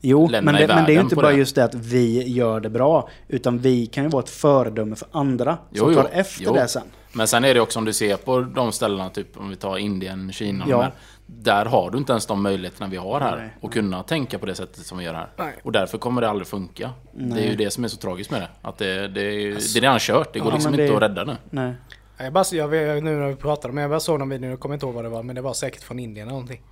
[0.00, 1.36] Jo, Länderna men det, men det är ju inte bara det.
[1.36, 3.08] just det att vi gör det bra.
[3.28, 6.02] Utan vi kan ju vara ett föredöme för andra Jo, som jo.
[6.02, 6.54] tar efter Jo.
[6.54, 6.82] det sen.
[7.12, 9.78] Men sen är det också om du ser på de ställena, typ om vi tar
[9.78, 10.76] Indien, Kina, Ja.
[10.76, 10.92] de här,
[11.38, 13.36] Där har du inte ens de möjligheterna vi har här.
[13.36, 13.50] Nej.
[13.60, 15.28] Och kunna tänka på det sättet som vi gör här.
[15.38, 15.54] Nej.
[15.62, 16.90] Och därför kommer det aldrig funka.
[17.12, 18.48] Det är ju det som är så tragiskt med det.
[18.62, 20.32] Att det, det, är, det är redan kört.
[20.32, 21.36] Det går Ja, liksom men inte det- att rädda nu.
[21.50, 21.72] Nej.
[22.16, 24.50] Ja, Jag bara, jag, nu när vi pratar om det, jag bara såg någon video,
[24.50, 26.62] jag kommer inte ihåg vad det var, men det var säkert från Indien eller någonting.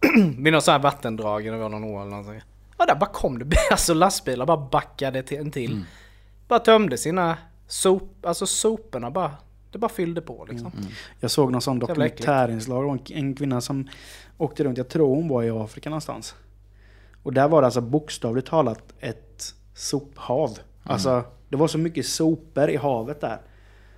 [0.44, 2.40] Vid någon sån här vattendrag, det var någon år eller någonting.
[2.78, 5.82] Ja, där bara kom det, alltså lastbilar bara backade till en till.
[6.48, 9.30] Bara tömde sina sop, alltså soporna bara
[9.74, 10.72] Det bara fyllde på liksom.
[11.20, 13.88] Jag såg någon sån dokumentärinslag om en- kvinna som
[14.38, 16.34] åkte runt, jag tror hon var i Afrika någonstans.
[17.22, 20.58] Och där var det alltså bokstavligt talat ett sophav.
[20.82, 23.38] Alltså det var så mycket sopor i havet där.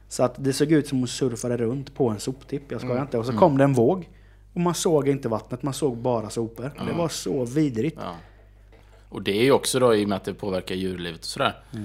[0.09, 3.19] Så att det såg ut som hon surfade runt på en soptipp, jag skojar inte.
[3.19, 4.11] Och så kom det en våg.
[4.55, 6.73] Och man såg inte vattnet, man såg bara sopor.
[6.87, 7.99] Det var så vidrigt.
[8.03, 8.15] Ja.
[9.09, 11.63] Och det är ju också då i och med att det påverkar djurlivet och sådär.
[11.71, 11.79] Ja,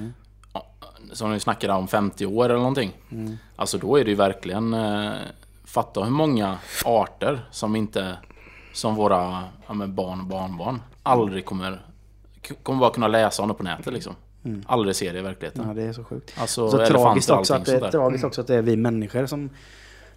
[1.11, 2.91] Som ni snackade om 50 år eller någonting.
[3.55, 4.73] Alltså då är det ju verkligen...
[4.73, 5.11] Eh,
[5.65, 8.17] fatta hur många arter som inte...
[8.73, 11.81] Som våra ja, men barn och barnbarn aldrig kommer...
[12.63, 14.15] Kommer bara kunna läsa om det på nätet liksom.
[14.65, 15.65] Aldrig se det i verkligheten.
[15.67, 16.33] Ja, det är så sjukt.
[16.37, 19.49] Alltså Så tragiskt också, att det, är tragiskt också att det är vi människor som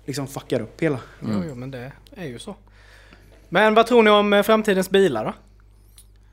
[0.04, 0.98] liksom fuckar upp hela.
[1.20, 2.54] Jo, jo, men det är ju så.
[3.48, 5.32] Men vad tror ni om eh, framtidens bilar då?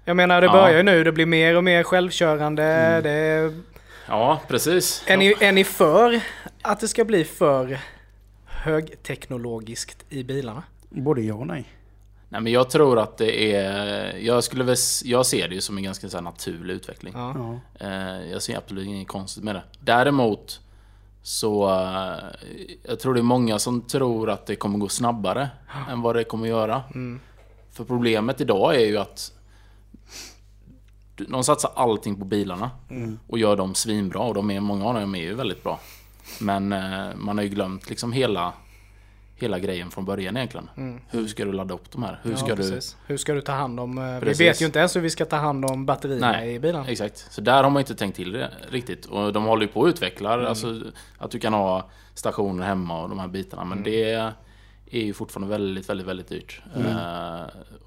[0.06, 0.54] Jag menar det Ja.
[0.54, 2.64] börjar ju nu, det blir mer och mer självkörande.
[3.02, 3.62] Det är,
[4.08, 5.04] Ja, precis.
[5.08, 6.22] är, ni, är ni för
[6.62, 7.80] att det ska bli för
[8.46, 10.64] högteknologiskt i bilarna?
[10.90, 11.66] Både ja och nej.
[12.30, 14.18] Nej men jag tror att det är...
[14.18, 17.14] Jag, skulle väl, jag ser det ju som en ganska så här naturlig utveckling.
[17.16, 17.60] Ja.
[17.80, 19.64] Eh, Jag ser absolut inget konstigt med det.
[19.80, 20.60] Däremot
[21.24, 21.70] så...
[21.70, 22.48] eh,
[22.84, 25.50] Jag tror det är många som tror att det kommer gå snabbare
[25.90, 26.84] än vad det kommer göra.
[27.72, 29.32] För problemet idag är ju att
[31.30, 32.72] de satsar allting på bilarna
[33.28, 35.80] och gör dem svinbra och de är, många av dem är ju väldigt bra.
[36.42, 38.54] Men eh, man har ju glömt liksom hela,
[39.36, 40.70] hela grejen från början egentligen.
[41.10, 42.20] Hur ska du ladda upp de här?
[42.24, 42.62] Hur ska Ja, du...
[42.62, 42.98] precis.
[43.08, 43.98] Hur ska du ta hand om...
[43.98, 44.42] eh, Vi Precis.
[44.42, 46.88] vet ju inte ens hur vi ska ta hand om batterierna Nej, i bilarna.
[46.88, 49.06] Exakt, så där har man inte tänkt till det riktigt.
[49.06, 50.46] Och de håller ju på att utveckla Mm.
[50.48, 50.82] alltså,
[51.18, 53.64] att du kan ha stationer hemma och de här bitarna.
[53.64, 53.84] Men Mm.
[53.92, 54.14] det
[55.00, 56.62] är ju fortfarande väldigt, väldigt, väldigt dyrt.
[56.76, 56.88] Mm.
[56.88, 57.42] Eh,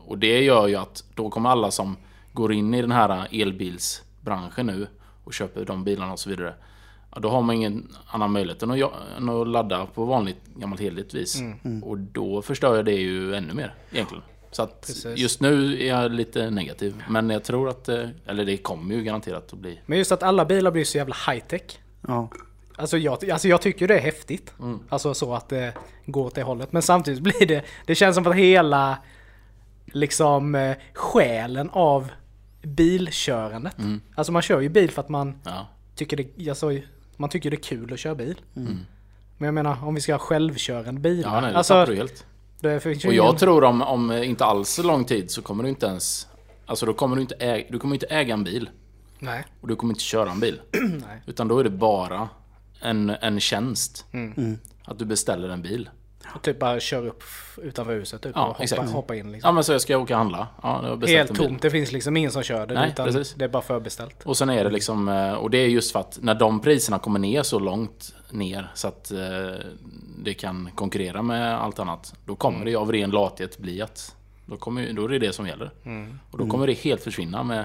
[0.06, 1.96] och det gör ju att då kommer alla som
[2.34, 4.86] går in i den här elbilsbranschen nu
[5.24, 6.54] och köper de bilarna och så vidare.
[7.14, 10.40] Ja, då har man ingen annan möjlighet än att, jo- än att ladda på vanligt
[10.56, 11.40] gammalt hederligt vis.
[11.40, 11.84] Mm.
[11.84, 14.24] Och då förstör jag det ju ännu mer egentligen.
[14.50, 15.18] Så att Precis.
[15.18, 17.02] just nu är jag lite negativ.
[17.08, 19.80] Men jag tror att, eh, eller det kommer ju garanterat att bli.
[19.86, 21.62] Men just att alla bilar blir så jävla high tech.
[22.08, 22.28] Ja.
[22.76, 24.54] Alltså jag, alltså jag tycker det är häftigt.
[24.88, 25.72] Alltså så att det
[26.06, 26.72] går åt det hållet.
[26.72, 27.64] Men samtidigt blir det...
[27.86, 28.98] Det känns som att hela...
[29.86, 32.10] Liksom eh, själen av
[32.66, 33.76] bilkörandet.
[34.14, 35.66] Alltså man kör ju bil för att man Ja.
[35.94, 36.48] tycker det...
[36.48, 36.72] Alltså,
[37.16, 38.40] man tycker det är kul att köra bil.
[38.54, 41.34] Men jag menar om vi ska ha självkörande bilar.
[41.34, 42.26] Ja, nej, det alltså, du helt.
[42.60, 45.68] det Och jag ingen- tror om, om inte alls så lång tid så kommer du
[45.68, 46.26] inte ens...
[46.66, 48.70] Alltså då kommer du inte äga, du kommer inte äga en bil.
[49.18, 49.44] Nej.
[49.60, 50.60] Och du kommer inte köra en bil.
[50.82, 51.22] Nej.
[51.26, 52.28] Utan då är det bara
[52.80, 54.04] en, en tjänst.
[54.12, 54.58] Mm.
[54.84, 55.90] Att du beställer en bil.
[56.34, 57.22] Och typ bara kör upp
[57.62, 59.48] utanför huset typ, Ja, och hoppa, hoppa in liksom.
[59.48, 60.48] Ja men så jag ska åka och handla.
[60.62, 61.62] Ja, jag Helt tomt.
[61.62, 62.74] Det finns liksom ingen som kör det.
[62.74, 63.34] Nej, utan precis.
[63.34, 64.22] det är bara förbeställt.
[64.24, 66.98] Och sen är det liksom, eh, och det är just för att när de priserna
[66.98, 69.18] kommer ner så långt ner så att eh,
[70.18, 72.14] det kan konkurrera med allt annat.
[72.24, 72.66] Då kommer Mm.
[72.66, 75.70] det av ren lathet bli att då, kommer, då är det det som gäller.
[75.84, 76.18] Mm.
[76.30, 77.64] Och då kommer det helt försvinna med...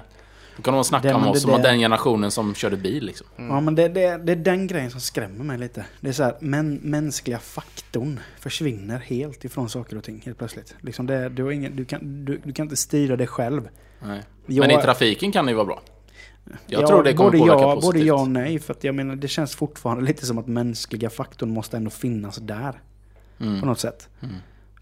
[0.58, 3.06] Då kan de snacka Det- om oss det- som det- den generationen som körde bil
[3.06, 3.28] liksom.
[3.38, 5.86] Ja men det, det, det är den grejen som skrämmer mig lite.
[6.02, 10.76] Det är så här, men, mänskliga faktorn försvinner helt ifrån saker och ting helt plötsligt.
[10.82, 13.70] Liksom det, du, har ingen, du, kan, du, du kan inte styra det själv.
[14.04, 14.22] Nej.
[14.46, 15.82] Jag- Men i trafiken kan det ju vara bra.
[16.68, 17.82] Jag Ja, tror det kommer både påverka positivt.
[17.94, 18.60] Både ja och nej.
[18.60, 22.38] För att jag menar, det känns fortfarande lite som att mänskliga faktorn måste ändå finnas
[22.38, 22.82] där.
[23.40, 23.60] Mm.
[23.60, 24.10] På något sätt.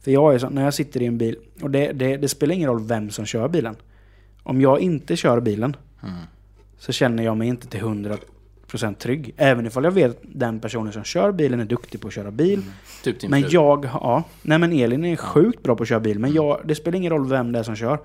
[0.03, 2.56] För jag är så, när jag sitter i en bil, och det, det, det spelar
[2.56, 3.75] ingen roll vem som kör bilen.
[4.47, 6.15] Om jag inte kör bilen Mm.
[6.77, 9.33] så känner jag mig inte till 100% trygg.
[9.38, 12.31] Även ifall jag vet att den personen som kör bilen är duktig på att köra
[12.31, 12.63] bil.
[13.03, 13.49] Typ din Men fru.
[13.51, 14.23] jag, ja.
[14.41, 16.19] Nej men Elin är sjukt bra på att köra bil.
[16.19, 17.99] Men jag, det spelar ingen roll vem det är som kör.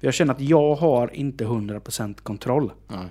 [0.00, 2.72] Jag känner att jag har inte 100% kontroll.
[2.88, 3.06] Nej.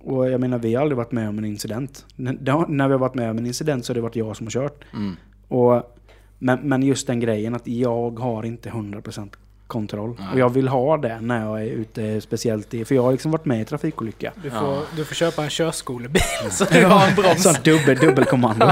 [0.00, 2.06] Och jag menar, vi har aldrig varit med om en incident.
[2.16, 4.50] När vi har varit med om en incident så har det varit jag som har
[4.50, 4.84] kört.
[4.92, 5.16] Mm.
[5.48, 5.96] Och,
[6.38, 9.28] men, men just den grejen att jag har inte 100%
[9.66, 10.16] kontroll.
[10.18, 10.28] Nej.
[10.32, 12.84] Och jag vill ha det när jag är ute speciellt i...
[12.84, 14.32] För jag har liksom varit med i trafikolycka.
[14.42, 14.82] Du får, Ja.
[14.96, 17.42] du får köpa en körskolebil så du har en broms.
[17.42, 18.66] Sånt dubbel, dubbelkommando.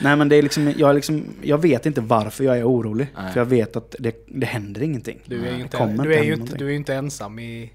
[0.00, 3.06] Nej men det är liksom jag, är liksom, jag vet inte varför jag är orolig.
[3.16, 3.32] Nej.
[3.32, 5.20] För jag vet att det, det händer ingenting.
[5.24, 7.72] Du är ju inte, du är inte, du är ju inte ensam i,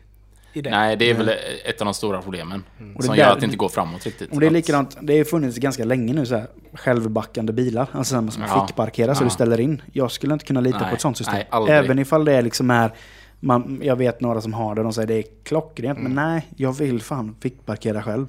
[0.54, 0.70] i det.
[0.70, 1.30] Nej, det är väl
[1.66, 2.64] ett av de stora problemen.
[2.98, 4.32] Det Som där- gör att det inte går framåt riktigt.
[4.32, 7.88] Och det är Att- likadant, det har funnits ganska länge nu så här självbackande bilar.
[7.92, 8.66] Alltså som Ja.
[8.68, 9.26] fickparkerar så Ja.
[9.26, 9.82] du ställer in.
[9.92, 11.36] Jag skulle inte kunna lita Nej, på ett sånt system.
[11.36, 11.78] nej, aldrig.
[11.78, 12.92] Även ifall det är liksom är...
[13.40, 16.00] Man, jag vet några som har det, de säger det är klockrent.
[16.00, 16.14] Mm.
[16.14, 18.28] Men nej, jag vill fan fickparkera själv.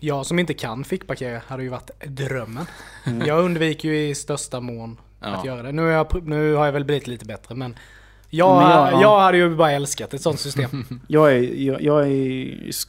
[0.00, 2.64] Jag som inte kan fickparkera hade ju varit drömmen.
[3.26, 5.32] Jag undviker ju i största mån Mm.
[5.32, 5.38] Ja.
[5.40, 5.72] att göra det.
[5.72, 7.74] Nu, jag, nu har jag väl blivit lite bättre men
[8.30, 9.20] jag, jag, jag- ja.
[9.20, 10.84] hade ju bara älskat ett sånt system.
[11.08, 12.10] Jag är, jag, jag är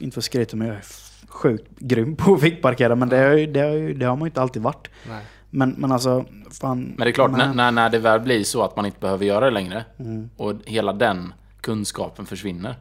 [0.03, 0.83] inte för att skryta men jag är
[1.27, 4.29] sjukt grym på att fickparkera men det, har ju- det, ju- det har man ju
[4.29, 4.87] inte alltid varit.
[5.09, 5.25] Nej.
[5.49, 6.25] Men, men alltså,
[6.61, 6.81] fan.
[6.97, 9.25] Men det är klart, när, när, när det väl blir så att man inte behöver
[9.25, 10.29] göra det längre Mm.
[10.37, 12.75] och hela den kunskapen försvinner.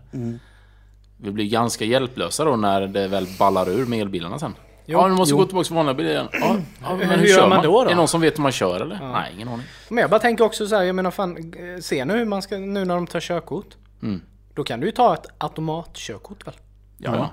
[1.17, 4.55] Vi blir ganska hjälplösa då när det väl ballar ur med elbilarna sen.
[4.91, 6.29] ja, du måste gå tillbaka till vanliga bilar igen.
[6.33, 7.81] Ja, ja, men Hur gör man då då?
[7.81, 9.13] Är det någon som vet hur man kör eller?
[9.13, 9.67] Nej, ingen aning.
[9.89, 12.59] Men jag bara tänker också så här, jag menar fan, se nu hur man ska,
[12.59, 13.77] nu när de tar körkort.
[14.03, 14.21] Mm.
[14.55, 16.55] Då kan du ju ta ett automatkörkort väl?
[16.99, 17.31] Ja, ja.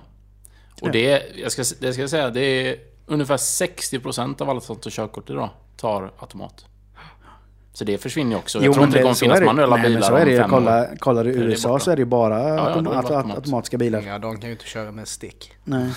[0.81, 4.75] Och det, jag ska, det ska jag säga, det är ungefär 60% av alla som
[4.75, 6.65] tar körkort idag tar automat.
[7.77, 8.63] Så det försvinner ju också.
[8.63, 10.15] Jag tror men inte det kommer så finnas är det- manuella nej, men bilar så
[10.15, 10.37] är det ju.
[10.37, 10.95] om fem Kolla, år.
[10.99, 11.83] kollar du är USA borta.
[11.83, 13.37] så är det ju bara ja, autom då är det auto- automat.
[13.37, 14.01] automatiska bilar.
[14.01, 15.51] Ja, de kan ju inte köra med stick.
[15.63, 15.89] Nej.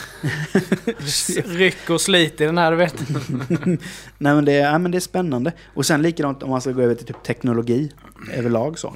[1.44, 2.94] Ryck och slit i den här, du vet.
[4.18, 5.52] Nej men, det är, ja, men det är spännande.
[5.74, 7.92] Och sen likadant om man ska gå över till typ teknologi
[8.32, 8.94] överlag så.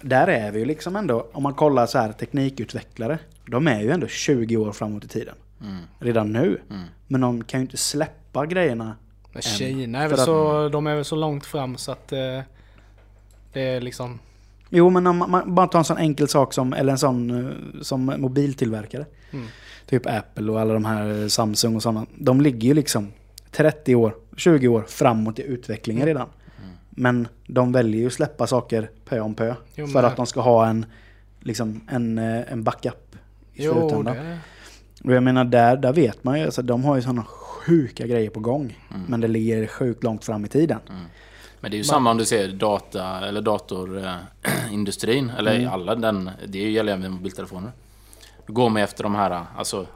[0.00, 3.18] Där är vi ju liksom ändå, om man kollar så här teknikutvecklare.
[3.46, 5.34] De är ju ändå 20 år framåt i tiden.
[5.62, 5.76] Mm.
[5.98, 6.60] Redan nu.
[7.08, 8.96] Men de kan ju inte släppa grejerna.
[9.36, 12.40] Men Kina är väl att- så, de är väl så långt fram så att eh,
[13.52, 14.18] det är liksom...
[14.70, 17.82] Jo men om man, bara tar en sån enkel sak som, eller en sån eh,
[17.82, 19.04] som mobiltillverkare.
[19.30, 19.46] Mm.
[19.86, 22.06] Typ Apple och alla de här eh, Samsung och sådana.
[22.18, 23.12] De ligger ju liksom
[23.52, 26.14] 30 år, 20 år framåt i utvecklingen Mm.
[26.14, 26.28] redan.
[26.90, 29.54] Men de väljer ju att släppa saker pö om pö.
[29.74, 30.86] Jo, för att de ska ha en,
[31.40, 33.16] liksom en, eh, en backup
[33.54, 34.16] i Jo, slutändan.
[34.16, 34.38] det...
[35.04, 37.24] Och jag menar där, där vet man ju, alltså, de har ju sådana
[37.66, 38.78] sjuka grejer på gång.
[38.90, 39.02] Mm.
[39.08, 40.80] Men det ligger sjukt långt fram i tiden.
[41.60, 45.30] Men det är ju samma om du ser data eller datorindustrin.
[45.38, 45.72] Eller Mm.
[45.72, 46.30] alla den.
[46.46, 47.72] Det gäller även mobiltelefoner.
[48.46, 49.86] Du går med efter de här, alltså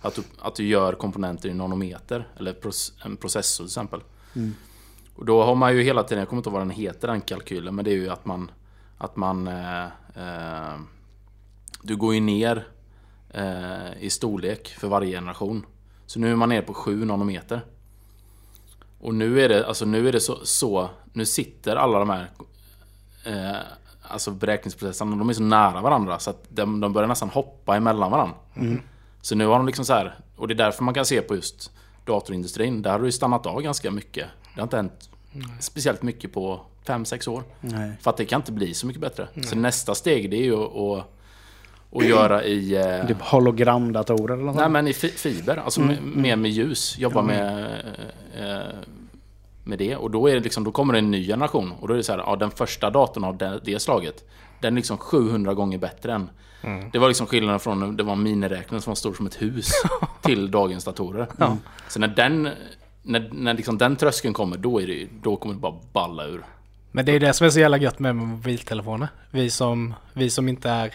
[0.00, 2.28] att du, att du gör komponenter i nanometer.
[2.38, 2.54] Eller
[3.04, 4.00] en processor till exempel.
[4.36, 4.54] Mm.
[5.16, 7.20] Och då har man ju hela tiden, jag kommer inte ihåg vad den heter den
[7.20, 7.74] kalkylen.
[7.74, 8.50] Men det är ju att man,
[8.98, 10.74] att man eh, eh,
[11.82, 12.66] du går ju ner
[13.30, 15.66] eh, i storlek för varje generation.
[16.06, 17.60] Så nu är man nere på 7 nanometer.
[19.00, 22.30] Och nu är det, alltså nu är det så, så nu sitter alla de här
[23.24, 23.56] eh,
[24.02, 28.10] alltså beräkningsprocesserna, de är så nära varandra så att de, de börjar nästan hoppa emellan
[28.10, 28.36] varandra.
[29.20, 31.34] Så nu har de liksom så här, och det är därför man kan se på
[31.34, 31.72] just
[32.04, 34.26] datorindustrin, där har det ju stannat av ganska mycket.
[34.54, 35.10] Det har inte hänt
[35.60, 37.42] speciellt mycket på 5-6 år.
[37.60, 37.92] Nej.
[38.00, 39.28] För att det kan inte bli så mycket bättre.
[39.42, 41.06] Så nästa steg det är ju att,
[41.94, 42.74] att, göra i...
[42.76, 46.98] eh, Typ hologramdatorer eller något Nej men i fi- fiber, alltså med, mer med ljus.
[46.98, 47.64] Jobba med,
[48.38, 48.78] eh,
[49.64, 49.96] med det.
[49.96, 51.72] Och då, är det liksom, då kommer det en ny generation.
[51.80, 54.28] Och då är det så här, ja, den första datorn av det, det slaget.
[54.60, 56.30] Den är liksom 700 gånger bättre än...
[56.92, 59.70] Det var liksom skillnaden från det var en miniräknare som var stor som ett hus
[60.22, 61.26] till dagens datorer.
[61.88, 62.48] Så när den,
[63.02, 66.42] när, när liksom den tröskeln kommer, då, är det, då kommer det bara balla ur.
[66.92, 69.08] Men det är det som är så jävla gött med mobiltelefoner.
[69.30, 70.92] Vi som, vi som inte är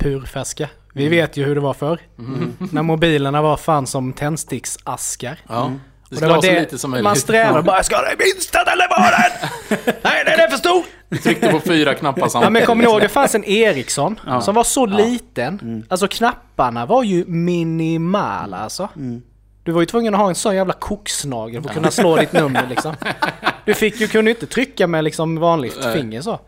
[0.00, 0.68] purfärska.
[0.94, 1.18] Vi Mm.
[1.18, 1.98] vet ju hur det var förr.
[2.72, 5.38] När mobilerna var fan som tändsticksaskar.
[5.48, 5.72] Ja.
[6.08, 7.04] Det Och ska vara så lite som möjligt.
[7.04, 9.30] Man strävar bara, jag ska den minsta telefonen!
[10.02, 10.84] Nej, den är för stor!
[11.22, 12.44] Tryckte på fyra knappar samtidigt.
[12.44, 15.58] Ja men kommer ni ihåg, det fanns en Ericsson som var så liten.
[15.62, 15.82] Mm.
[15.88, 18.88] Alltså knapparna var ju minimala alltså.
[19.64, 22.32] Du var ju tvungen att ha en sån jävla koksnagel för att kunna slå ditt
[22.32, 22.94] nummer liksom.
[23.64, 25.92] Du fick ju, kunde ju inte trycka med liksom vanligt Nej.
[25.92, 26.38] finger så.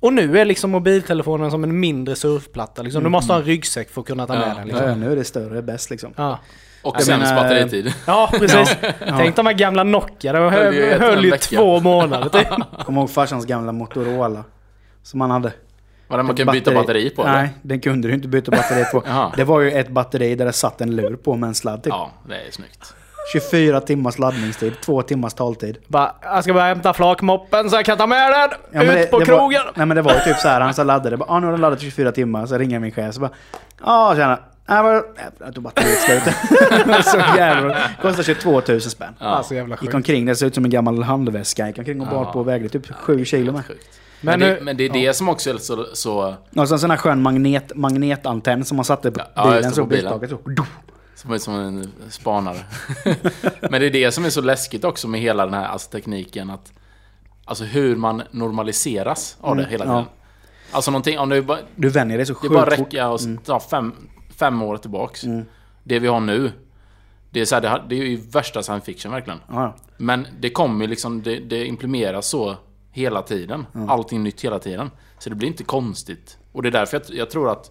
[0.00, 3.02] Och nu är liksom mobiltelefonen som en mindre surfplatta liksom.
[3.02, 4.54] Du måste ha en ryggsäck för att kunna ta med Ja.
[4.54, 4.88] den liksom.
[4.88, 6.12] ja, nu är det större, bäst liksom.
[6.16, 6.38] Ja.
[6.82, 7.94] Och sämst batteritid.
[8.06, 8.76] Ja, precis.
[9.08, 12.48] Tänk de här gamla Nokia, de Höll ju höll, höll ju två månader typ.
[12.84, 14.44] Kommer ihåg farsans gamla Motorola.
[15.02, 15.52] Som han hade.
[16.08, 17.22] Var det man kan byta batteri på?
[17.22, 17.32] eller?
[17.32, 19.02] Nej, den kunde du inte byta batteri på.
[19.36, 21.90] Det var ju ett batteri där det satt en lur på med en sladd typ.
[21.90, 22.94] Ja, det är snyggt.
[23.32, 25.78] 24 timmars laddningstid, 2 timmars taltid.
[25.88, 29.10] Bara, jag ska bara hämta flakmoppen så jag kan ta med den Ja, ut det,
[29.10, 29.60] på det krogen.
[29.64, 31.46] Var, nej men det var ju typ så här, han så laddade, bara, ah, nu
[31.46, 33.30] har den laddat i 24 timmar, så ringer min chef så bara,
[33.84, 35.02] ja tjena, Nej, men
[35.38, 36.22] jag tog batteriet slut.
[37.04, 39.14] så jävla Kostar 22 000 spänn.
[39.18, 39.94] Alltså jävla Gick sjukt.
[39.94, 41.66] omkring, det såg ut som en gammal handväska.
[41.66, 42.32] Gick omkring och bar Ja.
[42.32, 43.62] på och vägde typ 7 kilo med.
[44.20, 45.84] Men Men, det, men det är det som också är så...
[45.92, 49.62] så Och så en sån här skön magnet, magnetantenn som man satte på Ja, bilen.
[49.62, 50.18] det, så på bilen.
[50.20, 50.38] biltaket så.
[51.26, 52.58] Som som en spanare.
[53.70, 56.50] men det är det som är så läskigt också med hela den här alltså, tekniken.
[56.50, 56.72] Att,
[57.44, 60.02] alltså hur man normaliseras av det hela Mm, ja.
[60.02, 60.12] tiden.
[60.72, 62.78] Alltså någonting, om det bara, Du vänjer dig så det sjukt bara fort.
[62.78, 63.94] räcka och ta fem,
[64.38, 65.24] fem år tillbaks.
[65.24, 65.44] Mm.
[65.84, 66.52] Det vi har nu.
[67.30, 69.40] Det är, så här, det, det är ju värsta science fiction verkligen.
[69.48, 72.56] Ja, Men det kommer ju liksom, det, det implementeras så
[72.90, 73.66] hela tiden.
[73.88, 74.90] Allting nytt hela tiden.
[75.18, 76.38] Så det blir inte konstigt.
[76.52, 77.70] Och det är därför jag, jag tror att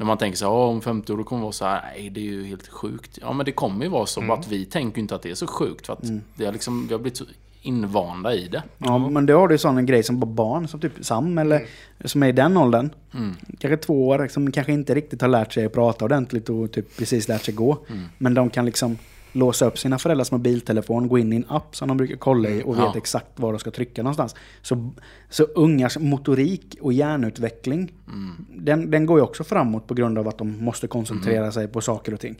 [0.00, 1.82] när man tänker så här, "Åh, om 50 år då kommer det vara så här,
[1.94, 3.18] nej det är ju helt sjukt.
[3.22, 5.30] Ja men det kommer ju vara så, bara att vi tänker ju inte att det
[5.30, 5.86] är så sjukt.
[5.86, 6.02] För att
[6.36, 7.24] det har liksom, vi har blivit så
[7.62, 8.62] invanda i det.
[8.78, 11.38] Ja, men då har du ju sån en grej som bara barn, som typ Sam
[11.38, 11.66] eller
[12.04, 12.90] som är i den åldern.
[13.14, 13.36] Mm.
[13.58, 16.96] Kanske två år, som kanske inte riktigt har lärt sig att prata ordentligt och typ
[16.96, 17.78] precis lärt sig gå.
[17.90, 18.04] Mm.
[18.18, 18.98] Men de kan liksom
[19.32, 22.62] låsa upp sina föräldrars mobiltelefon, gå in i en app som de brukar kolla i
[22.62, 22.92] och vet Ja.
[22.96, 24.34] exakt var de ska trycka någonstans.
[24.62, 24.90] Så,
[25.28, 28.46] så ungars motorik och hjärnutveckling, Mm.
[28.48, 31.80] den, den går ju också framåt på grund av att de måste koncentrera sig på
[31.80, 32.36] saker och ting.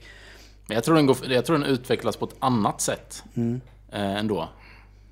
[0.67, 3.61] Men jag tror, den går, jag tror den utvecklas på ett annat sätt Mm.
[3.93, 4.49] eh, ändå.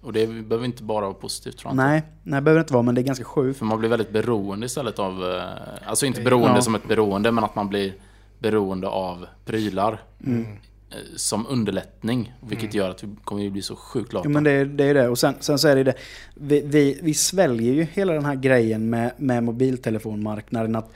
[0.03, 1.85] Och det behöver inte bara vara positivt tror jag inte.
[1.85, 3.59] Nej, nej, behöver det inte vara, men det är ganska sjukt.
[3.59, 5.25] För man blir väldigt beroende istället av...
[5.25, 6.63] eh, Alltså inte beroende Ja.
[6.63, 7.95] som ett beroende, men att man blir
[8.39, 10.03] beroende av prylar.
[10.27, 10.47] Mm.
[10.91, 12.33] Eh, Som underlättning.
[12.49, 14.27] Vilket gör att vi kommer ju bli så sjukt lata.
[14.29, 15.09] Ja, men det, är- det är det.
[15.09, 15.95] Och sen, sen så är det det.
[16.35, 20.77] Vi, vi, vi sväljer ju hela den här grejen med, med mobiltelefonmarknaden.
[20.77, 20.91] Att,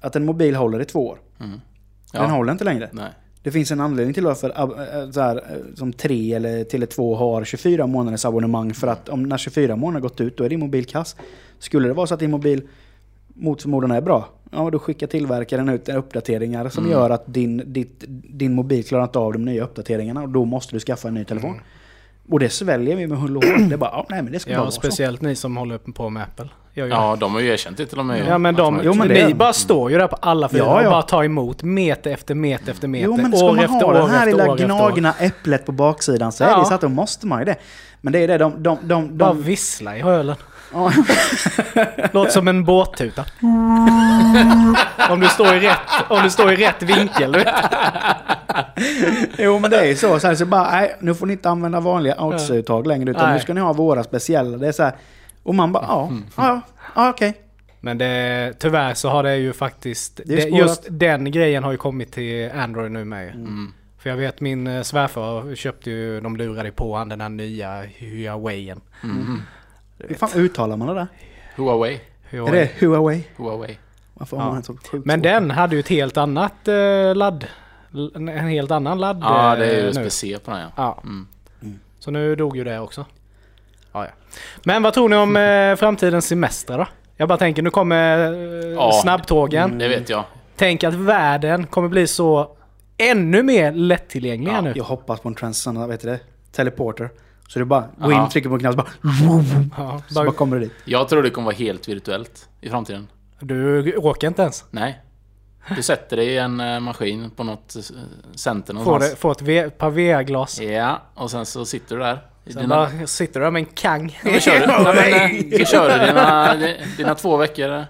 [0.00, 1.18] att en mobil håller i två år.
[1.40, 1.50] Mm.
[2.12, 2.26] Den Ja.
[2.26, 2.88] håller inte längre.
[2.92, 3.10] Nej.
[3.42, 4.50] Det finns en anledning till varför
[5.04, 8.74] äh, så här, äh, som 3 eller Tele2 har 24 månaders abonnemang.
[8.74, 11.16] För att om när 24 månader gått ut, då är din mobil kass.
[11.58, 12.62] Skulle det vara så att din mobil
[13.34, 16.96] mot förmodan är bra, ja då skickar tillverkaren ut uppdateringar som Mm.
[16.98, 20.22] gör att din, ditt, din mobil klarar inte av de nya uppdateringarna.
[20.22, 21.60] Och då måste du skaffa en ny telefon.
[22.30, 23.68] Och det sväljer vi med hull och hår.
[23.68, 24.80] Det är bara, ja, nej men det ska bara Ja, vara så.
[24.80, 26.44] speciellt ni som håller på med Apple.
[26.74, 26.80] Det.
[26.80, 28.26] Ja, de har ju erkänt det till och med.
[28.28, 30.60] Ja men de, Att Jo, men ni det- bara står ju där på alla fyra
[30.64, 30.88] Ja, ja.
[30.88, 33.04] och bara tar emot meter efter meter efter meter.
[33.06, 36.44] Jo men ska man efter ha år det här lilla gnagna äpplet på baksidan så
[36.44, 36.58] är Ja.
[36.58, 37.56] det så att då måste man ju det.
[38.00, 38.62] Men det är det, de...
[38.62, 40.36] de, de, Bara de vissla i ölen.
[42.12, 43.24] Låter som en båttuta.
[45.10, 47.32] om, du står i rätt, om du står i rätt vinkel.
[47.32, 47.54] Du vet.
[49.38, 50.20] jo men det är så.
[50.20, 53.34] Så, här, så bara, nej nu får ni inte använda vanliga AUX-uttag längre utan Nej.
[53.34, 54.58] nu ska ni ha våra speciella.
[54.58, 54.92] Det är så här,
[55.42, 56.60] och man bara, ja, ja,
[56.94, 57.34] ja okej.
[57.80, 60.20] Men det, tyvärr så har det ju faktiskt...
[60.24, 63.34] Det Det just den grejen har ju kommit till Android nu med.
[63.34, 63.72] Mm.
[63.98, 67.82] För jag vet min eh, svärfar köpte ju, de lurade på han den här nya
[67.98, 68.74] Huawei.
[69.02, 69.42] Mm.
[69.98, 71.06] Hur fan uttalar man det där?
[71.56, 72.00] Huawei.
[72.30, 73.24] Är det Huawei?
[73.36, 73.78] Huawei.
[74.14, 74.50] Varför har Ja.
[74.50, 77.46] man ett så sjukt Men den hade ju ett helt annat eh, ladd.
[78.14, 80.00] En helt annan ladd Ja, det är eh, ju nu.
[80.00, 80.68] USB-C på den ja.
[80.76, 80.98] Ja.
[81.02, 81.26] Mm.
[81.98, 83.04] Så nu dog ju det också.
[83.92, 84.10] Ja, ja.
[84.64, 86.86] Men vad tror ni om eh, framtidens semester då?
[87.16, 88.92] Jag bara tänker, nu kommer eh, Ja.
[89.02, 89.78] snabbtågen.
[89.78, 90.24] Det vet jag.
[90.56, 92.56] Tänk att världen kommer bli så
[92.98, 94.72] ännu mer lättillgänglig här Ja, nu.
[94.76, 96.20] Jag hoppas på en trans, vet du det?
[96.52, 97.10] Teleporter.
[97.48, 98.88] Så du bara går in, trycker på en knapp så bara,
[99.76, 100.72] Ja, så bara, kommer du dit.
[100.84, 103.08] Jag tror det kommer vara helt virtuellt i framtiden.
[103.40, 104.64] du åker inte ens.
[104.70, 105.00] Nej.
[105.76, 107.82] Du sätter dig i en eh, maskin på något eh,
[108.34, 109.10] center Får, någonstans.
[109.10, 110.60] det, får ett, v, ett par VR-glas.
[110.60, 112.20] Ja, och sen så sitter du där.
[112.46, 114.20] Sen dina, bara sitter du där med en kang.
[114.24, 116.54] Ja, kör du, nej, men, så kör du dina,
[116.96, 117.82] dina två veckor eh,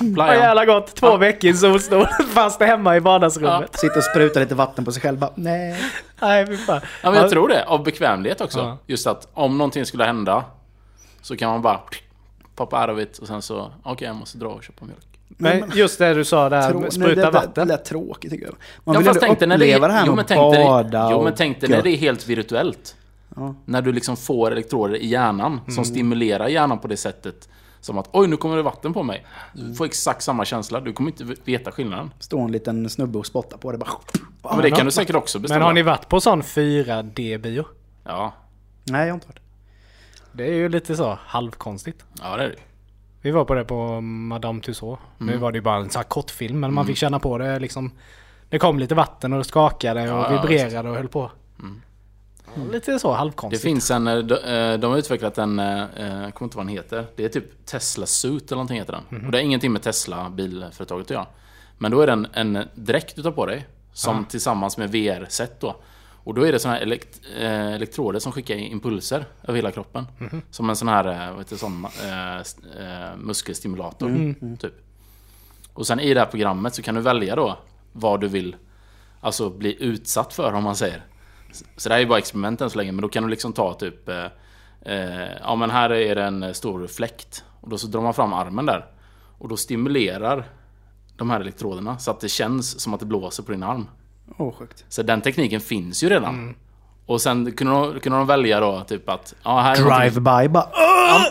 [0.00, 0.34] Vad playa.
[0.40, 0.94] jävla gott.
[0.96, 1.16] Två Ja.
[1.16, 2.06] veckor i solstol.
[2.34, 3.78] Fast hemma i vardagsrummet.
[3.78, 5.76] Sitter och sprutar lite vatten på sig själv bara, nej.
[6.20, 6.80] Nej, fy fan.
[7.02, 7.64] Ja, men jag tror det.
[7.64, 8.58] Av bekvämlighet också.
[8.58, 8.78] Ja.
[8.86, 10.44] Just att om någonting skulle hända
[11.22, 11.80] så kan man bara
[12.56, 15.06] poppa out of it och sen så, okej jag måste dra och köpa mjölk.
[15.28, 17.68] Men just det du sa där, Trå- spruta det, vatten.
[17.68, 18.54] Det, det är tråkigt tycker jag.
[18.84, 21.34] Man Ja, vill dig när det uppleva det här jo, med att bada Jo, men
[21.34, 22.96] tänk dig när det är helt virtuellt.
[23.36, 23.54] Ja.
[23.64, 25.70] När du liksom får elektroder i hjärnan Mm.
[25.70, 27.48] som stimulerar hjärnan på det sättet.
[27.80, 29.26] Som att oj, nu kommer det vatten på mig.
[29.52, 30.80] Du får exakt samma känsla.
[30.80, 32.10] Du kommer inte veta skillnaden.
[32.18, 33.90] Står en liten snubbe och spottar på det bara.
[34.42, 35.58] Ja, men det kan du säkert också beställa.
[35.58, 37.64] Men har ni varit på sån 4D-bio?
[38.04, 38.32] Ja,
[38.84, 39.38] Nej, jag har inte varit.
[40.32, 42.04] Det är ju lite så halvkonstigt.
[42.22, 42.56] ja det är det.
[43.20, 45.02] Vi var på det på Madame Tussauds.
[45.18, 47.58] Nu var det ju bara en sån här kortfilm men man fick känna på det
[47.58, 47.90] liksom.
[48.48, 51.30] Det kom lite vatten och det skakade och Ja, ja, vibrerade och höll på.
[52.46, 53.62] Ja, Lite så Det halvkonstigt.
[53.62, 56.66] finns en, eh, de, eh, de har utvecklat en, eh, jag kommer inte ihåg vad
[56.66, 57.06] den heter.
[57.16, 59.24] Det är typ Tesla Suit eller någonting heter den.
[59.26, 61.26] Och det har ingenting med Tesla bilföretaget att göra.
[61.78, 63.66] Men då är det en, en dräkt du tar på dig.
[63.92, 65.76] Som tillsammans med VR-set då.
[66.24, 70.06] Och då är det såna här elekt, elektroder som skickar impulser över hela kroppen.
[70.50, 74.08] Som en sån här vad heter det, sån, eh, st- eh, muskelstimulator.
[74.56, 74.72] Typ.
[75.72, 77.58] Och sen i det här programmet så kan du välja då
[77.92, 78.56] vad du vill
[79.20, 81.02] alltså bli utsatt för om man säger.
[81.76, 83.74] Så det här är bara experiment än så länge, men då kan du liksom ta
[83.74, 84.08] typ...
[84.08, 84.24] Eh,
[84.80, 87.44] eh, ja men här är det en stor fläkt.
[87.60, 88.86] Och då så drar man fram armen där.
[89.38, 90.44] Och då stimulerar
[91.16, 93.88] de här elektroderna så att det känns som att det blåser på din arm.
[94.38, 94.84] Åh, sjukt.
[94.88, 96.54] Så den tekniken finns ju redan.
[97.06, 99.34] Och sen kunde de, kunde de välja då typ att...
[99.42, 100.68] Ja, här Drive-by bara.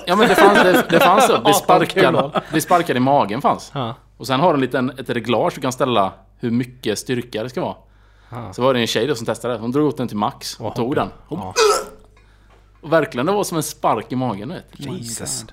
[0.06, 1.38] Ja men det fanns, det, det fanns så.
[1.38, 3.72] Det kul sparkade, det sparkade i magen fanns.
[3.74, 3.96] Ja.
[4.18, 7.50] Och sen har du en liten, ett reglage du kan ställa hur mycket styrka det
[7.50, 7.76] ska vara.
[8.54, 9.58] Så var det en tjej då som testade.
[9.58, 11.08] Hon drog åt den till max och tog den.
[11.28, 11.54] Hon, Ja.
[12.82, 15.00] och verkligen, det var som en spark i magen du vet.
[15.00, 15.46] Jesus.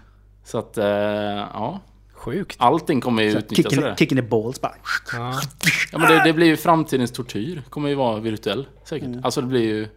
[0.44, 1.80] Så att, eh, ja.
[2.12, 2.56] Sjukt.
[2.58, 3.94] Allting kommer ju utnyttjas sådär.
[3.98, 4.74] kicking the balls bara.
[5.12, 5.40] Ja.
[5.92, 7.62] Ja men det, det blir ju framtidens tortyr.
[7.70, 9.08] Kommer ju vara virtuell säkert.
[9.22, 9.88] Alltså det blir ju...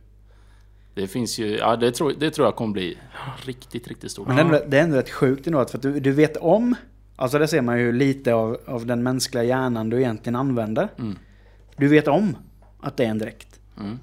[0.96, 2.98] Det finns ju, ja det tror, det tror jag kommer bli
[3.46, 4.28] riktigt, riktigt stort.
[4.28, 6.38] Men det är, ändå, det är ändå rätt sjukt ändå, för att du, du vet
[6.38, 6.76] om,
[7.16, 10.88] alltså det ser man ju lite av, av den mänskliga hjärnan du egentligen använder.
[11.00, 11.20] Mm.
[11.78, 12.36] Du vet om
[12.82, 13.60] att det är en dräkt.
[13.80, 14.00] Mm.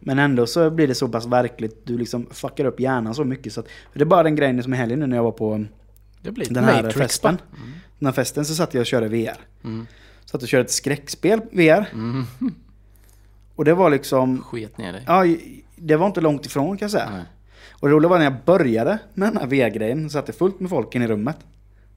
[0.00, 3.52] Men ändå så blir det så pass verkligt, du liksom fuckar upp hjärnan så mycket
[3.52, 3.68] så att...
[3.94, 5.64] Det är bara den grejen som i helgen nu när jag var på
[6.22, 7.34] den här Matrix festen.
[7.34, 7.58] va?
[7.98, 9.38] Den här festen så satt jag och körde VR.
[9.64, 9.86] Mm.
[10.24, 11.90] Satt och körde ett skräckspel VR.
[11.92, 12.24] Mm.
[13.54, 14.42] Och det var liksom...
[14.42, 15.04] Sket ner dig.
[15.06, 15.24] Ja,
[15.76, 17.10] det var inte långt ifrån kan jag säga.
[17.10, 17.24] Nej.
[17.80, 20.60] Och det roliga var när jag började med den här VR-grejen så satt det fullt
[20.60, 21.36] med folk inne i rummet.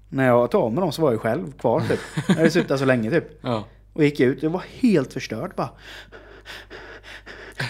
[0.10, 2.00] När jag tog av mig dem så var jag själv kvar typ.
[2.28, 3.40] Jag hade suttit där så länge typ.
[3.42, 3.64] Ja.
[3.94, 5.70] Och gick ut, jag var helt förstörd bara.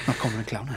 [0.07, 0.69] Nu kommer en clown.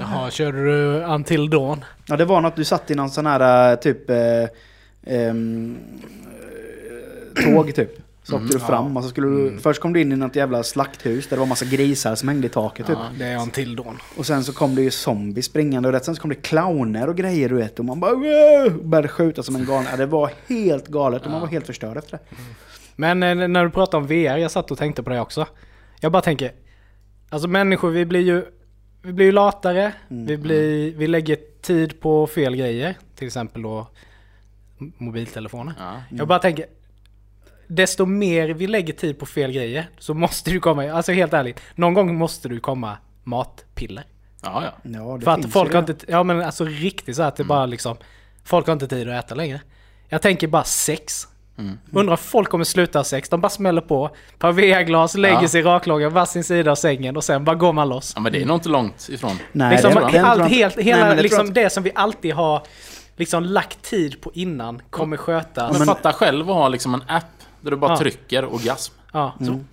[0.00, 1.84] Jaha, körde du Until Dawn?
[2.06, 4.10] Ja det var något, du satt i någon sån här typ...
[4.10, 4.16] Eh,
[5.06, 5.76] ehm,
[7.36, 7.90] eh, tåg typ.
[8.22, 9.58] Så åkte du fram och så skulle du...
[9.58, 12.46] Först kom du in i något jävla slakthus där det var massa grisar som hängde
[12.46, 12.98] i taket typ.
[12.98, 13.98] Ja, det är Until Dawn.
[14.16, 17.08] Och sen så kom det ju zombies springande och rätt sen så kom det clowner
[17.08, 17.78] och grejer du vet.
[17.78, 19.86] Och man bara "Wow!" började skjuta som en galen.
[19.90, 22.36] Ja, det var helt galet och man var helt förstörd efter det.
[23.00, 25.46] Men eh, när du pratar om VR, jag satt och tänkte på det också.
[26.00, 26.52] Jag bara tänker,
[27.28, 28.44] alltså människor vi blir ju,
[29.02, 32.96] vi blir ju latare, vi, blir, vi lägger tid på fel grejer.
[33.14, 33.86] Till exempel då
[34.78, 35.74] mobiltelefoner.
[35.78, 36.02] Ja.
[36.10, 36.66] Jag bara tänker,
[37.66, 41.60] desto mer vi lägger tid på fel grejer så måste du komma, alltså helt ärligt,
[41.74, 44.04] någon gång måste du komma matpiller.
[44.42, 44.90] Ja, ja.
[44.90, 47.66] Ja, det För att folk har inte, ja men alltså riktigt så att det bara
[47.66, 47.96] liksom,
[48.44, 49.60] folk har inte tid att äta längre.
[50.08, 51.28] Jag tänker bara sex.
[51.58, 51.78] Mm.
[51.92, 55.48] Undrar folk kommer sluta sex, de bara smäller på, par VR-glas, lägger Ja.
[55.48, 58.12] sig raklånga varsin sida av sängen och sen bara går man loss.
[58.16, 59.36] ja, men det är nog inte långt ifrån.
[59.52, 60.82] Nej, liksom, det, det, allt, tror jag helt, inte.
[60.90, 62.62] hela Nej, men det liksom det som vi alltid har
[63.16, 65.78] liksom lagt tid på innan kommer skötas.
[65.78, 67.24] Men, fatta själv att ha liksom en app
[67.60, 67.98] där du bara Ja.
[67.98, 68.94] trycker orgasm.
[69.12, 69.44] Ja, så.
[69.44, 69.64] inte.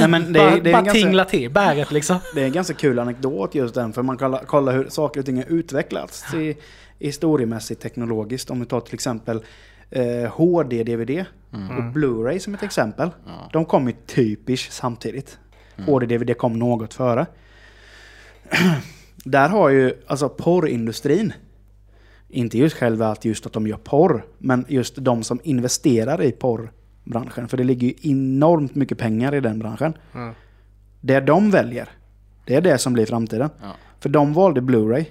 [0.00, 2.18] Nej, men det, bara är- det, är bara ganska, tingla till bäret liksom.
[2.34, 3.92] det är en ganska kul anekdot just den.
[3.92, 6.56] För man kollar, kollar hur saker och ting har utvecklats i,
[6.98, 8.50] historiemässigt teknologiskt.
[8.50, 9.42] Om vi tar till exempel
[9.90, 13.10] eh, HD-DVD och Blu-ray som ett exempel.
[13.52, 15.38] De kom ju typiskt samtidigt.
[15.86, 17.26] HD-DVD kom något före.
[19.24, 21.32] Där har ju alltså porrindustrin,
[22.28, 26.32] inte just själva att just att de gör porr, men just de som investerar i
[26.32, 27.48] porrbranschen.
[27.48, 29.94] För det ligger ju enormt mycket pengar i den branschen.
[30.14, 30.34] Mm.
[31.00, 31.88] Det de väljer,
[32.44, 33.50] det är det som blir framtiden.
[33.62, 33.72] Ja.
[34.00, 35.04] För de valde Blu-ray.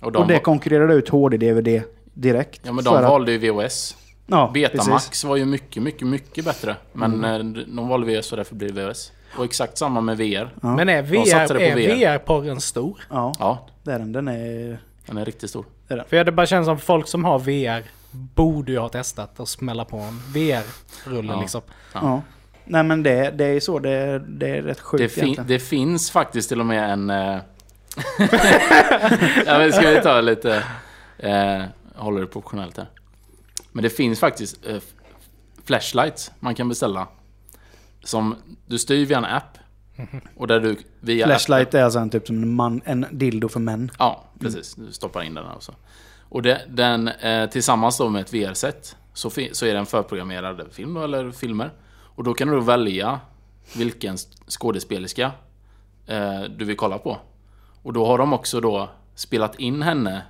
[0.00, 1.82] Och de, och det konkurrerade ut HD-DVD
[2.14, 2.60] direkt.
[2.64, 3.96] ja, men de valde ju VHS.
[4.26, 5.24] Ja, Betamax precis.
[5.24, 6.76] var ju mycket, mycket, mycket bättre.
[6.92, 9.12] Men eh, de valde VHS och därför blir det VHS.
[9.38, 10.54] Och exakt samma med VR.
[10.62, 10.76] Ja.
[10.76, 11.96] Men är satsade VR, på är VR.
[12.18, 13.00] VR-porren stor?
[13.10, 14.12] Ja, Ja, det är den.
[14.12, 14.78] Den är...
[15.06, 15.64] den är riktigt stor.
[16.08, 19.84] För det bara känns som folk som har VR borde ju ha testat att smälla
[19.84, 21.40] på en VR-rulle Ja.
[21.40, 21.60] liksom.
[21.92, 22.00] Ja.
[22.02, 22.22] Ja.
[22.64, 23.78] Nej men det, det är så.
[23.78, 25.48] Det, det är rätt sjukt Det, fin- egentligen.
[25.48, 27.10] det finns faktiskt till och med en...
[27.10, 27.38] Eh...
[29.46, 30.62] ja, men ska vi ta lite...
[31.18, 31.62] Eh,
[31.94, 32.86] håller det professionellt här.
[33.76, 34.82] Men det finns faktiskt eh,
[35.64, 37.08] flashlights man kan beställa.
[38.04, 38.34] Som
[38.66, 39.58] du styr via en app.
[40.36, 43.48] Och där du via Flashlight appen, är alltså en typ som en, man, en dildo
[43.48, 43.90] för män.
[43.98, 44.74] Ja, precis.
[44.74, 45.74] Du stoppar in den här också.
[46.28, 50.94] Och det, den eh, tillsammans då med ett VR-set så, så är den förprogrammerad film
[50.94, 51.72] då, eller filmer.
[51.88, 53.20] Och då kan du välja
[53.76, 54.16] vilken
[54.48, 55.32] skådespelerska
[56.06, 57.18] eh, du vill kolla på.
[57.82, 60.22] Och då har de också då spelat in henne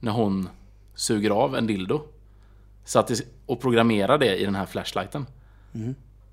[0.00, 0.48] när hon
[0.94, 2.02] suger av en dildo.
[2.86, 5.26] Så att det, och programmerar det i den här flashlighten.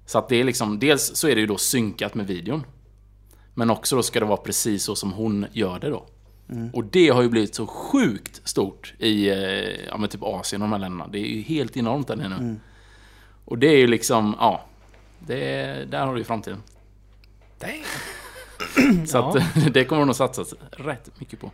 [0.06, 2.64] Så att det är liksom, dels så är det ju då synkat med videon.
[3.54, 6.06] Men också då ska det vara precis så som hon gör det då.
[6.74, 9.36] Och det har ju blivit så sjukt stort i eh,
[9.90, 11.08] ja, men typ Asien och de här länderna.
[11.12, 12.56] Det är ju helt enormt där nu.
[13.46, 14.66] Och det är ju liksom, ja.
[15.20, 16.64] Det är, där har du ju framtiden.
[17.60, 19.08] Damn.
[19.08, 19.38] Så Ja.
[19.38, 21.52] att det kommer de nog satsas rätt mycket på.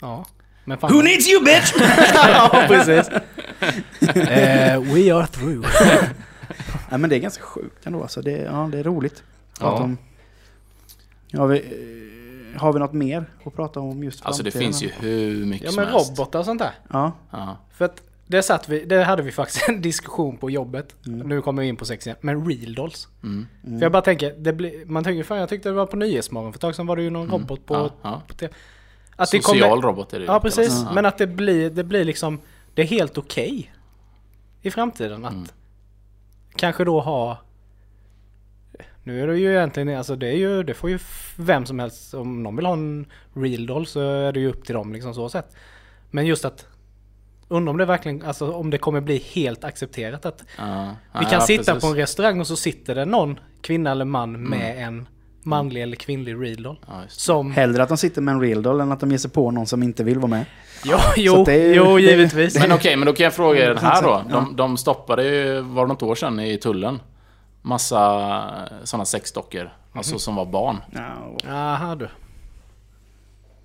[0.00, 0.24] Ja.
[0.64, 0.92] Men fan.
[0.92, 1.72] Who needs you, bitch?
[2.14, 3.08] ja, precis.
[4.16, 5.66] Eh, we are through.
[6.90, 8.02] Nej men det är ganska sjukt ändå.
[8.02, 9.22] Alltså det, ja, det är roligt.
[9.60, 9.70] Ja.
[9.72, 9.98] Om.
[11.34, 11.58] Har, vi,
[12.54, 15.64] eh, har vi något mer att prata om just Alltså det finns ju hur mycket
[15.64, 16.10] Ja som men helst.
[16.10, 16.70] robotar och sånt där.
[16.92, 17.12] Ja.
[17.30, 17.56] Ja.
[17.74, 20.94] För att det, satt vi, det hade vi faktiskt en diskussion på jobbet.
[21.02, 22.16] Nu kommer vi in på sex igen.
[22.20, 23.08] Men real dolls.
[23.22, 23.46] Mm.
[23.62, 26.52] För jag bara tänker, det blir, man tänker fan jag tyckte det var på Nyhetsmorgon
[26.52, 28.22] för ett tag sedan var det ju någon robot på, Ja, ja.
[28.28, 28.54] på TV.
[29.26, 30.30] Social kommer, robot är det ju.
[30.32, 30.92] Ja precis, Ja.
[30.94, 32.40] men att det blir, det blir liksom,
[32.74, 33.72] det är helt okej.
[34.62, 35.46] I framtiden att Mm.
[36.56, 37.38] kanske då ha
[39.04, 40.98] nu är det ju egentligen, alltså det är ju, det får ju
[41.36, 44.64] vem som helst, om någon vill ha en real doll så är det ju upp
[44.64, 45.56] till dem liksom så sett.
[46.10, 46.66] Men just att,
[47.48, 50.96] undrar om det verkligen, alltså om det kommer bli helt accepterat att Ja.
[51.12, 51.80] vi kan ja, sitta precis.
[51.82, 55.08] på en restaurang och så sitter det någon kvinna eller man med en
[55.42, 56.76] manlig eller kvinnlig real doll.
[56.86, 56.92] Ja.
[57.08, 57.50] Som...
[57.52, 59.66] Hellre att de sitter med en real doll än att de ger sig på någon
[59.66, 60.44] som inte vill vara med.
[60.84, 62.58] Jo, jo, det är ju- jo det- givetvis.
[62.60, 64.08] Men okej, men då kan jag fråga er Mm, här då.
[64.08, 64.34] ja.
[64.34, 67.00] De, de stoppade ju, var det något år sedan, i tullen.
[67.62, 68.42] Massa
[68.84, 69.72] sådana sexdockor.
[69.92, 70.76] Alltså som var barn.
[70.92, 72.08] Ja, Aha du.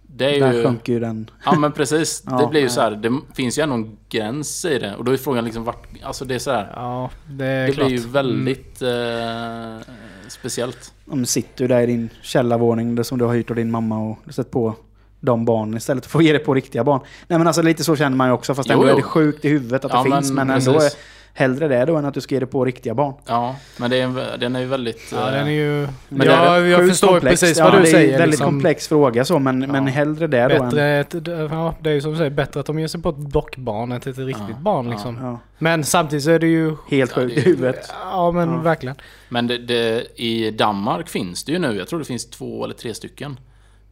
[0.10, 0.64] Det är där ju...
[0.64, 1.30] sjönk ju den.
[1.46, 2.24] Ja men precis.
[2.28, 2.92] Ja, det blir ju så här.
[2.92, 4.96] Det finns ju ändå en gräns i det.
[4.96, 5.88] Och då är frågan liksom vart...
[6.04, 6.72] Alltså det är så här.
[6.76, 7.88] Ja, det är Det klart.
[7.88, 9.94] blir ju väldigt eh,
[10.32, 10.94] speciellt.
[11.06, 14.00] De sitter ju där i din källarvåning där som du har hyrt av din mamma
[14.00, 14.76] och du sett på
[15.20, 17.00] de barnen istället för att ge det på riktiga barn.
[17.28, 19.46] Nej men alltså lite så känner man ju också fast Jo, ändå är det sjukt
[19.46, 20.92] i huvudet att Ja, det finns men men ändå är.
[21.38, 23.14] Hellre det då än att du ska ge det på riktiga barn.
[23.26, 25.12] Ja, men det är, en- den är ju väldigt...
[25.12, 25.88] Ja, eh, den är ju...
[26.10, 27.42] Men ja, jag Sjukt förstår komplext.
[27.42, 28.06] precis Ja, vad du det är säger.
[28.14, 28.46] en väldigt liksom.
[28.48, 30.70] komplex fråga så men, men hellre det då än...
[30.70, 31.14] Bättre, ett,
[31.52, 33.92] ja, det är ju som du säger, bättre att de ger sig på ett dockbarn
[33.92, 34.92] än till ett riktigt Ja, barn ja.
[34.92, 35.18] liksom.
[35.22, 36.76] Ja, Men samtidigt så är det ju...
[36.90, 37.92] helt Ja, sjukt i huvudet.
[38.12, 38.58] Ja men Ja.
[38.58, 38.96] verkligen.
[39.30, 42.74] Men det, det, i Danmark finns det ju nu, jag tror det finns två eller
[42.76, 43.40] tre stycken.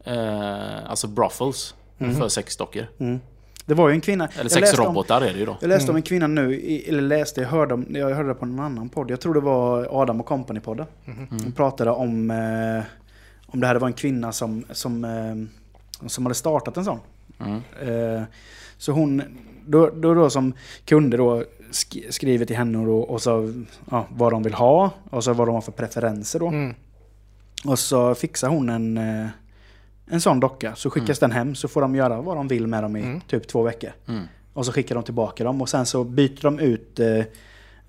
[0.04, 1.74] Eh, alltså brothels
[2.18, 2.86] för sexdockor.
[3.00, 3.20] Mm.
[3.66, 4.24] Det var ju en kvinna...
[4.28, 5.56] Eller jag läste om- sexrobotar är det ju då.
[5.60, 6.54] Jag läste om en kvinna nu,
[6.88, 9.10] eller läste, jag hörde, om, jag hörde det på någon annan podd.
[9.10, 10.86] Jag tror det var Adam och Company-podden.
[11.44, 12.84] De pratade om, eh,
[13.46, 16.98] om det här var en kvinna som, som, eh, som hade startat en sån.
[17.40, 17.60] Mm.
[18.16, 18.22] Eh,
[18.78, 19.22] så hon,
[19.66, 20.52] då, då, då som
[20.84, 23.52] kunde då sk- skriver till henne och, då, och så
[23.90, 26.48] ja, vad de vill ha och så vad de har för preferenser då.
[26.48, 26.74] Mm.
[27.64, 29.26] Och så fixar hon en, eh,
[30.10, 30.74] en sån docka.
[30.76, 33.20] Så skickas den hem så får de göra vad de vill med dem i Mm.
[33.20, 33.90] typ två veckor.
[34.08, 34.22] Mm.
[34.52, 37.08] Och så skickar de tillbaka dem och sen så byter de ut eh,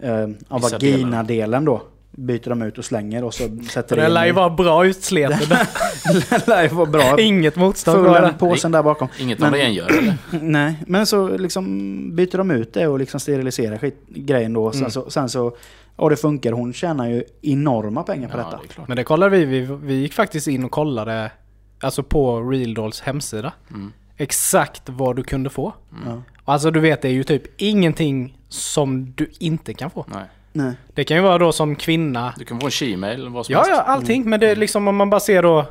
[0.10, 1.82] eh, vagina-delen då.
[2.12, 4.86] Byter de ut och slänger och så sätter För det lär ju in vara bra
[4.86, 5.50] utsletet.
[6.30, 7.20] Det lär ju vara bra.
[7.20, 8.34] Inget motstånd den det.
[8.40, 9.08] påsen där bakom.
[9.20, 10.18] Inget Men- av rengör eller?
[10.42, 14.72] Nej, men så liksom byter de ut det och liksom steriliserar skit, grejen då.
[14.72, 14.92] Sen, Mm.
[14.92, 15.56] så, sen så,
[15.96, 16.52] och det funkar.
[16.52, 18.58] Hon tjänar ju enorma pengar på Ja, detta.
[18.82, 18.88] det.
[18.88, 21.32] Men det kollade vi, vi, vi gick faktiskt in och kollade
[21.80, 23.54] alltså på Real Dolls hemsida.
[23.70, 23.92] Mm.
[24.18, 25.74] Exakt vad du kunde få.
[26.06, 26.22] Ja.
[26.46, 30.06] Alltså du vet det är ju typ ingenting som du inte kan få.
[30.08, 30.26] Nej.
[30.54, 30.74] Nej.
[30.94, 32.34] Det kan ju vara då som kvinna.
[32.38, 33.72] Du kan få en shemale eller vad som Ja, helst.
[33.76, 34.30] ja, allting.
[34.30, 35.66] Men det är liksom om man bara ser då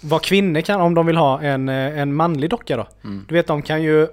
[0.00, 2.86] vad kvinnor kan, om de vill ha en, eh, en manlig docka då.
[3.04, 3.24] Mm.
[3.28, 4.08] Du vet de kan ju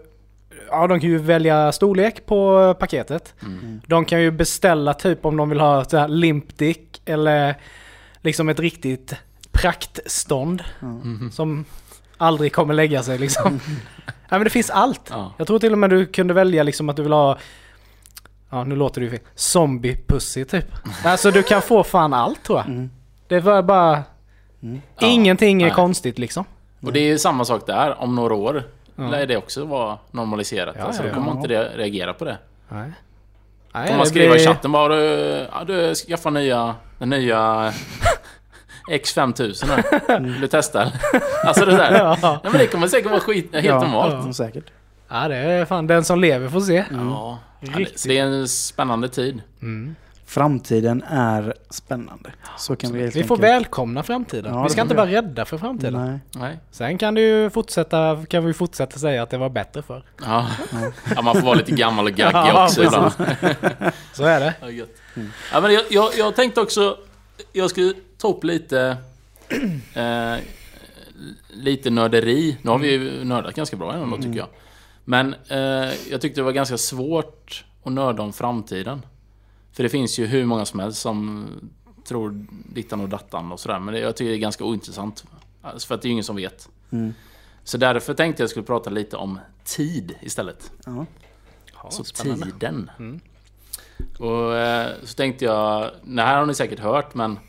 [0.70, 3.34] Ja, de kan ju välja storlek på eh, paketet.
[3.42, 3.82] Mm.
[3.88, 7.56] De kan ju beställa typ om de vill ha så här limp dick eller
[8.22, 9.16] liksom ett riktigt
[9.54, 11.32] praktstånd Mhm.
[11.32, 11.66] som
[12.18, 13.60] aldrig kommer lägga sig liksom.
[14.06, 15.02] ja, men det finns allt.
[15.10, 15.34] Ja.
[15.38, 17.38] Jag tror till och med du kunde välja liksom att du vill ha
[18.50, 19.20] Ja, nu låter det ju fel.
[19.36, 20.66] Zombie pussy typ.
[21.06, 22.68] Alltså du kan få fan allt tror jag.
[22.68, 22.90] Mm.
[23.28, 24.04] Det var bara...
[24.64, 24.82] Mm.
[25.00, 25.76] Ja, Ingenting är nej.
[25.76, 26.46] konstigt liksom.
[26.82, 28.02] Och det är ju samma sak där.
[28.02, 28.64] Om några år
[28.96, 29.08] Ja.
[29.10, 30.76] lär det också vara normaliserat.
[30.80, 31.34] Ja, alltså, ja, då kommer ja.
[31.34, 32.38] man inte re- reagera på det.
[32.70, 32.92] Nej.
[33.74, 35.02] Kommer man skriva i chatten bara du,
[35.52, 37.74] ja, du skaffar nya, den nya
[38.92, 40.20] X5000 här.
[40.20, 40.92] Vill du testa?
[41.44, 41.94] Alltså det där.
[41.94, 42.18] Ja.
[42.22, 44.26] Nej, men det kommer säkert vara skit, helt ja, normalt.
[44.26, 44.66] Ja, säkert.
[45.10, 46.86] ja, det är fan den som lever får se.
[46.92, 46.98] Ja.
[47.00, 48.00] Ja, det, Riktigt.
[48.00, 49.42] så det är en spännande tid.
[49.62, 49.96] Mm.
[50.26, 52.32] Framtiden är spännande.
[52.58, 54.54] Så kan vi helt Vi får välkomna framtiden.
[54.54, 54.98] Ja, vi ska inte vi.
[54.98, 55.94] vara rädda för framtiden.
[55.94, 56.20] Nej.
[56.36, 56.60] Nej.
[56.72, 60.04] Sen kan, du ju fortsätta, kan vi fortsätta säga att det var bättre för.
[60.26, 60.48] Ja.
[61.16, 63.12] ja, man får vara lite gammal och gaggig Ja, också ibland.
[64.14, 64.54] Så är det.
[64.62, 64.90] Ja, gött.
[65.54, 66.98] Ja, men jag, jag, jag tänkte också...
[67.54, 68.98] Jag skulle ta upp lite...
[69.94, 70.38] Eh,
[71.50, 72.58] lite nörderi.
[72.62, 74.48] Nu har vi ju nördat ganska bra ändå tycker jag.
[75.06, 75.60] Men eh,
[76.10, 79.06] jag tyckte det var ganska svårt att nörda om framtiden.
[79.72, 81.48] För det finns ju hur många som helst som
[82.04, 83.80] tror dittan och dattan och sådär.
[83.80, 85.26] Men det, jag tycker det är ganska ointressant.
[85.62, 86.70] Alltså för att det är ju ingen som vet.
[86.92, 87.14] Mm.
[87.64, 90.72] Så därför tänkte jag skulle prata lite om tid istället.
[90.86, 91.06] Ja.
[91.74, 92.46] Alltså spännande.
[92.46, 92.92] tiden.
[93.00, 93.20] Mm.
[94.20, 97.40] Och eh, så tänkte jag, det här har ni säkert hört men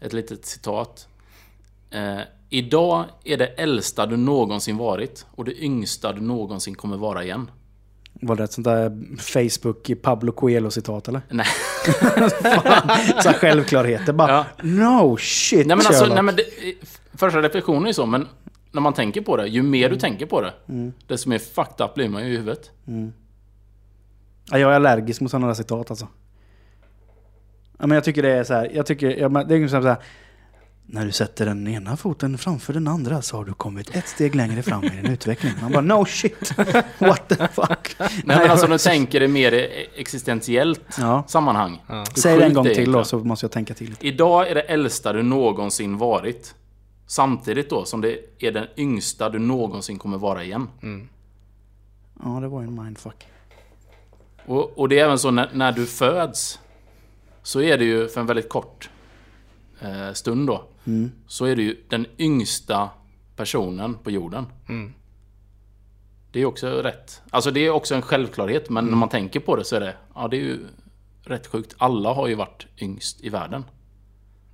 [0.00, 1.08] ett litet citat.
[1.90, 2.18] Eh,
[2.50, 7.50] Idag är det äldsta du någonsin varit och det yngsta du någonsin kommer vara igen.
[8.12, 11.20] Var det ett sånt där Facebook Pablo Coelho-citat eller?
[11.30, 11.46] Nej,
[13.22, 14.32] Så självklarheter bara.
[14.32, 14.44] Ja.
[14.62, 16.42] No shit nej men alltså, nej, men det,
[17.14, 18.28] första reflektionen är så men
[18.72, 20.92] när man tänker på det, ju mer du tänker på det, Mm.
[21.06, 22.70] desto mer fucked up blir man ju i huvudet.
[24.50, 26.08] Ja, jag är allergisk mot sådana där citat alltså.
[27.78, 28.70] Ja, men jag tycker det är så här.
[28.74, 29.96] Jag tycker, ja, men det är ungefär så här.
[30.88, 34.34] När du sätter den ena foten framför den andra så har du kommit ett steg
[34.34, 35.52] längre fram i din utveckling.
[35.62, 36.54] Man bara no shit.
[36.98, 37.96] What the fuck.
[37.98, 39.52] Nej men alltså nu tänker det mer
[39.96, 41.24] existentiellt Ja.
[41.26, 41.82] sammanhang.
[41.88, 42.04] Ja.
[42.16, 43.96] Säg det en gång det till då så måste jag tänka till.
[44.00, 46.54] Idag är det äldsta du någonsin varit.
[47.06, 50.68] Samtidigt då som det är den yngsta du någonsin kommer vara igen.
[52.24, 53.26] Ja, det var ju en mindfuck.
[54.46, 56.58] Och, och det är även så när, när du föds.
[57.46, 58.90] Så är det ju för en väldigt kort
[59.80, 60.64] eh, stund då.
[61.26, 62.90] Så är du ju den yngsta
[63.36, 64.46] personen på jorden.
[66.32, 67.22] Det är också rätt.
[67.30, 69.96] Alltså det är också en självklarhet, men när man tänker på det så är det...
[70.14, 70.66] Ja, det är ju
[71.22, 71.74] rätt sjukt.
[71.78, 73.64] Alla har ju varit yngst i världen.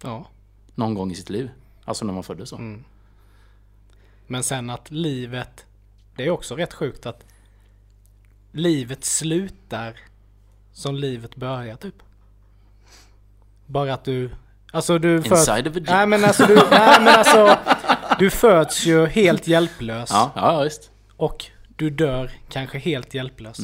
[0.03, 0.27] Ja.
[0.75, 1.51] Någon gång i sitt liv.
[1.85, 2.83] Alltså när man föddes så.
[4.27, 5.67] Men sen att livet...
[6.17, 7.25] Det är också rätt sjukt att
[8.53, 9.97] livet slutar
[10.73, 12.03] som livet börjar typ.
[13.73, 14.31] Bara att du...
[14.73, 15.49] Alltså du föds...
[15.49, 15.81] Inside of a.
[15.87, 16.55] Nej men alltså du...
[16.55, 17.59] nej men alltså...
[18.19, 20.11] Du föds ju helt hjälplös.
[20.13, 20.91] Ja, ja, visst.
[21.17, 21.47] Och
[21.77, 23.59] du dör kanske helt hjälplös.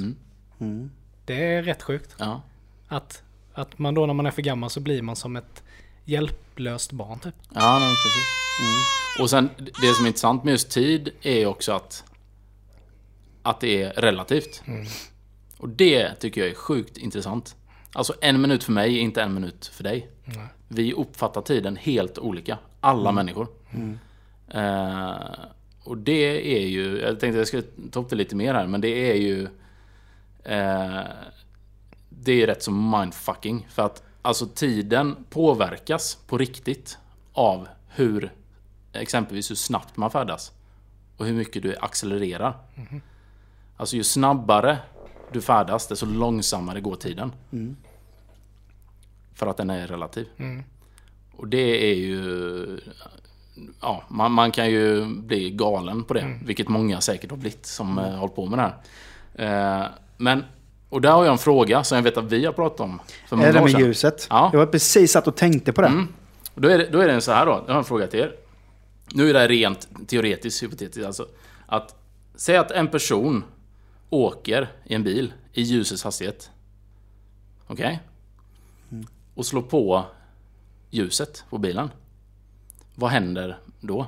[0.61, 0.91] Mm.
[1.25, 2.15] Det är rätt sjukt.
[2.19, 2.43] Ja.
[2.89, 3.23] Att,
[3.55, 5.63] att man då när man är för gammal så blir man som ett
[6.05, 7.35] hjälplöst barn typ.
[7.55, 9.21] Ja, nej, precis.
[9.21, 12.05] Och sen det som är intressant med just tid är också att
[13.43, 14.63] att det är relativt.
[15.59, 17.57] Och det tycker jag är sjukt intressant.
[17.93, 20.11] Alltså en minut för mig är inte en minut för dig.
[20.69, 22.59] Vi uppfattar tiden helt olika.
[22.81, 23.49] Alla människor.
[24.49, 25.15] Eh,
[25.85, 28.81] och det är ju, jag tänkte jag skulle ta upp det lite mer här, men
[28.81, 29.43] det är ju
[30.45, 31.01] eh,
[32.09, 33.67] Det är rätt så mindfucking.
[33.71, 36.99] För att alltså tiden påverkas på riktigt
[37.33, 38.33] av hur
[38.93, 40.53] exempelvis hur snabbt man färdas.
[41.17, 42.57] Och hur mycket du accelererar.
[43.77, 44.79] Alltså ju snabbare
[45.33, 47.33] du färdas, desto långsammare går tiden.
[49.35, 50.27] För att den är relativ.
[51.37, 52.81] Och det är ju...
[53.81, 56.39] Ja, man, man kan ju bli galen på det.
[56.45, 58.15] Vilket många säkert har blivit som mm.
[58.15, 58.73] hållit på med det
[59.35, 59.81] här.
[59.83, 60.45] Eh, men...
[60.91, 63.37] Och där har jag en fråga som jag vet att vi har pratat om för
[63.37, 63.81] många Är det med sedan.
[63.81, 64.27] ljuset?
[64.31, 64.51] Ja.
[64.53, 65.89] Jag var precis satt och tänkte på det.
[65.89, 66.09] Mm.
[66.55, 67.65] Och då är det, då är det så här då.
[67.67, 68.33] Jag har en fråga till er.
[69.15, 71.27] Nu är det rent teoretiskt, hypotetiskt alltså.
[71.67, 71.95] Att
[72.35, 73.45] säg att en person
[74.11, 76.51] åker i en bil i ljusets hastighet.
[77.67, 78.01] Okej?
[79.35, 80.05] Och slår på
[80.91, 81.91] ljuset på bilen.
[82.95, 84.07] Vad händer då?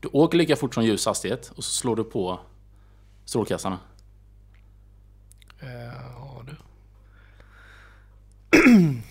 [0.00, 2.40] Du åker lika fort som ljus hastighet och så slår du på
[3.24, 3.78] strålkastarna.
[5.60, 5.68] Eh,
[6.16, 6.56] Ja du.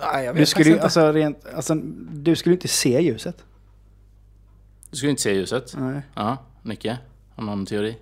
[0.00, 0.82] Nej jag vet Du skulle, inte.
[0.82, 1.74] alltså, rent, alltså,
[2.10, 3.44] du skulle inte se ljuset.
[4.92, 5.74] Du skulle inte se ljuset?
[5.76, 6.02] Nej.
[6.14, 6.98] Ja, Nicke?
[7.34, 7.98] Har någon teori?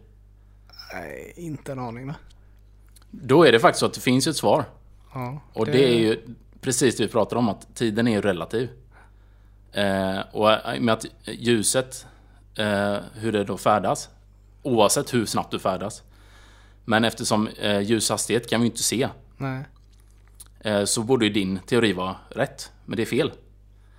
[0.92, 2.14] Nej, inte en aning då.
[3.10, 4.64] Då är det faktiskt så att det finns ett svar.
[5.14, 6.20] Ja, Och det, är ju
[6.60, 8.70] precis det vi pratar om, att tiden är ju relativ.
[9.72, 10.48] Eh, och
[10.80, 12.06] med att ljuset,
[12.54, 14.08] eh, hur det då färdas,
[14.62, 16.02] oavsett hur snabbt du färdas.
[16.84, 19.64] Men eftersom eh, ljushastighet kan vi ju inte se, Nej.
[20.60, 22.72] eh, så borde ju din teori vara rätt.
[22.84, 23.32] Men det är fel.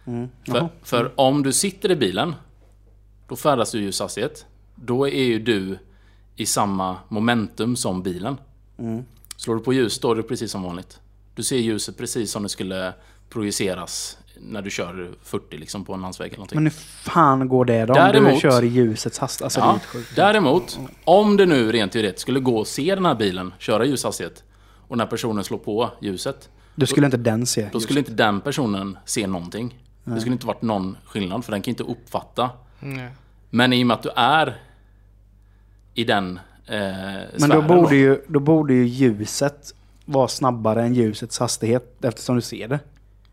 [0.06, 0.30] Mm.
[0.46, 2.36] För, för om du sitter i bilen,
[3.32, 4.46] då färdas du i ljushastighet.
[4.76, 5.80] Då är ju du
[6.36, 8.38] i samma momentum som bilen.
[8.80, 9.04] Mm.
[9.38, 11.00] Slår du på ljus, då är det precis som vanligt.
[11.36, 12.94] Du ser ljuset precis som det skulle
[13.30, 16.56] projiceras när du kör 40 liksom på en landsväg eller någonting.
[16.56, 16.72] Men hur
[17.12, 17.94] fan går det då?
[17.94, 19.58] om du Däremot- kör i ljusets hastighet?
[19.58, 19.60] Alltså,
[19.96, 23.86] ja, däremot, om det nu rent teoretiskt skulle gå att se den här bilen köra
[23.86, 24.44] i ljushastighet
[24.88, 27.70] och när personen slår på ljuset, Då skulle inte den se.
[27.74, 29.78] då skulle inte den personen se någonting.
[30.04, 32.50] Det skulle inte varit någon skillnad, för den kan inte uppfatta.
[32.80, 33.10] Nej.
[33.54, 34.58] Men i och med att du är
[35.94, 36.80] i den eh,
[37.40, 39.74] Men då borde, ju, då borde ju ljuset
[40.06, 42.80] vara snabbare än ljusets hastighet eftersom du ser det.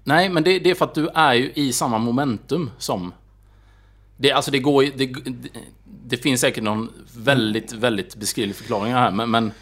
[0.04, 3.12] Nej, men det, det är för att du är ju i samma momentum som...
[4.16, 4.84] Det, alltså det går.
[4.96, 5.14] Det,
[5.84, 9.52] det, finns säkert någon väldigt, väldigt beskrivlig förklaring här, men, men...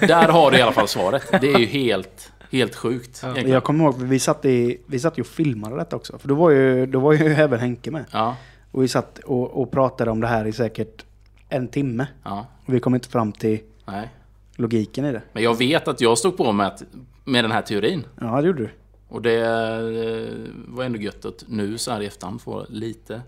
[0.00, 1.40] Där har du i alla fall svaret.
[1.40, 3.20] Det är ju helt, helt sjukt.
[3.22, 3.50] egentligen.
[3.50, 6.18] Jag kommer ihåg, vi satt, i, vi satt ju och filmade detta också.
[6.18, 8.04] För då var ju, då var ju även Henke med.
[8.10, 8.36] Ja,
[8.70, 11.04] Och vi satt och, och pratade om det här i säkert
[11.48, 12.06] en timme.
[12.22, 14.08] ja, Och vi kom inte fram till nej.
[14.56, 15.22] logiken i det.
[15.32, 16.82] Men jag vet att jag stod på med, att,
[17.24, 18.06] med den här teorin.
[18.20, 18.70] Ja, det gjorde du.
[19.08, 23.22] Och det eh, var ändå gött att nu så här i efterhand få lite...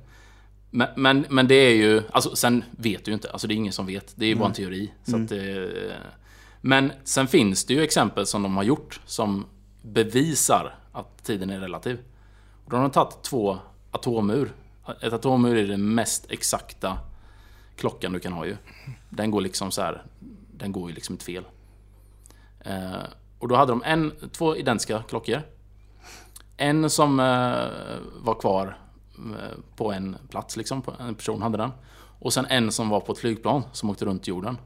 [0.71, 2.03] Men, men, men det är ju...
[2.11, 3.31] Alltså sen vet du ju inte.
[3.31, 4.13] Alltså det är ingen som vet.
[4.17, 4.93] Det är ju bara en teori.
[5.05, 5.39] Så att, eh,
[6.61, 9.45] men sen finns det ju exempel som de har gjort som
[9.83, 11.99] bevisar att tiden är relativ.
[12.65, 13.59] Och då har de tagit två
[13.91, 14.53] atomur.
[15.01, 16.99] Ett atomur är den mest exakta
[17.77, 18.57] klockan du kan ha ju.
[19.11, 20.03] Den går liksom så här.
[20.57, 21.45] Den går ju liksom inte fel.
[22.61, 23.03] Eh,
[23.39, 25.43] och då hade de en, två identiska klockor.
[26.57, 27.25] En som eh,
[28.23, 28.79] var kvar
[29.17, 30.83] eh, på en plats, liksom.
[31.01, 31.71] En person hade den.
[32.19, 34.59] Och sen en som var på ett flygplan som åkte runt jorden.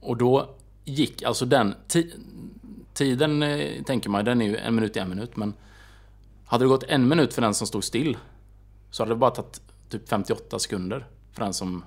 [0.00, 0.54] Och då
[0.84, 1.74] gick alltså den...
[1.88, 2.12] Ti
[2.94, 5.36] tiden, eh, tänker man, den är ju en minut i en minut.
[5.36, 5.54] Men
[6.44, 8.16] hade det gått en minut för den som stod still
[8.90, 11.84] så hade det bara tagit typ 58 sekunder för den som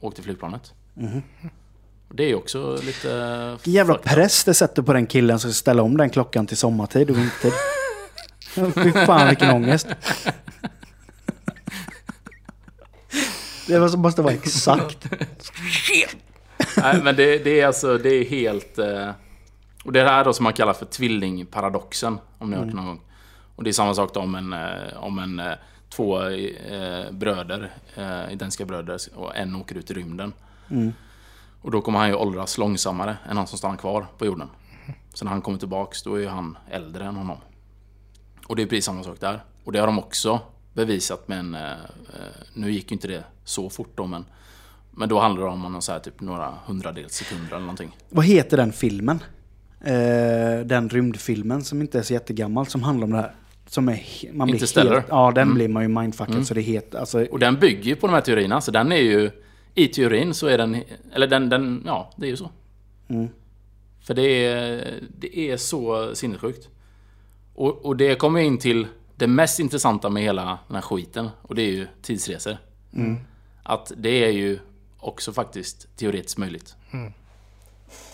[0.00, 0.72] åkte flygplanet.
[2.08, 3.50] Och det är ju också lite...
[3.50, 6.56] Vilken jävla press det sätter på den killen som ska ställa om den klockan till
[6.56, 7.52] sommartid och vintertid.
[8.74, 9.86] Fy fan vilken ångest.
[13.66, 15.06] Det måste- måste vara exakt.
[16.76, 18.78] Nej, men det, det är alltså, det är helt...
[18.78, 19.10] Eh,
[19.84, 22.70] och det är det här då som man kallar för tvillingparadoxen, om ni har hört
[22.72, 23.00] det någon gång.
[23.56, 25.52] Och det är samma sak då om en, eh, om en eh,
[25.96, 30.32] två eh, bröder, eh, identiska bröder, och en åker ut i rymden.
[31.62, 34.48] Och då kommer han ju åldras långsammare än han som stannar kvar på jorden.
[35.14, 37.38] Så när han kommer tillbaks, då är ju han äldre än honom.
[38.46, 39.44] Och det är precis samma sak där.
[39.64, 40.40] Och det har de också
[40.74, 41.54] bevisat med en...
[41.54, 41.76] Eh, eh,
[42.54, 44.24] nu gick ju inte det så fort då, men...
[44.98, 47.96] Men då handlar det om någon så här, typ några hundradels sekunder eller någonting.
[48.08, 49.22] Vad heter den filmen?
[49.80, 53.34] Eh, den rymdfilmen som inte är så jättegammal som handlar om det här.
[53.66, 54.02] Som är,
[54.32, 54.94] man blir Interstellar.
[54.94, 56.98] helt, Ja, den blir man ju mindfuckad så det heter...
[56.98, 59.30] Alltså, Och den bygger ju på de här teorierna, så den är ju...
[59.74, 60.82] I teorin så är den...
[61.12, 61.48] Eller den...
[61.48, 62.50] den ja, det är ju så.
[64.00, 66.68] För det är, det är så sinnessjukt.
[67.54, 68.86] Och, och det kommer in till
[69.16, 71.28] det mest intressanta med hela den här skiten.
[71.42, 72.56] Och det är ju tidsresor.
[73.62, 74.58] Att det är ju
[74.98, 76.74] också faktiskt teoretiskt möjligt.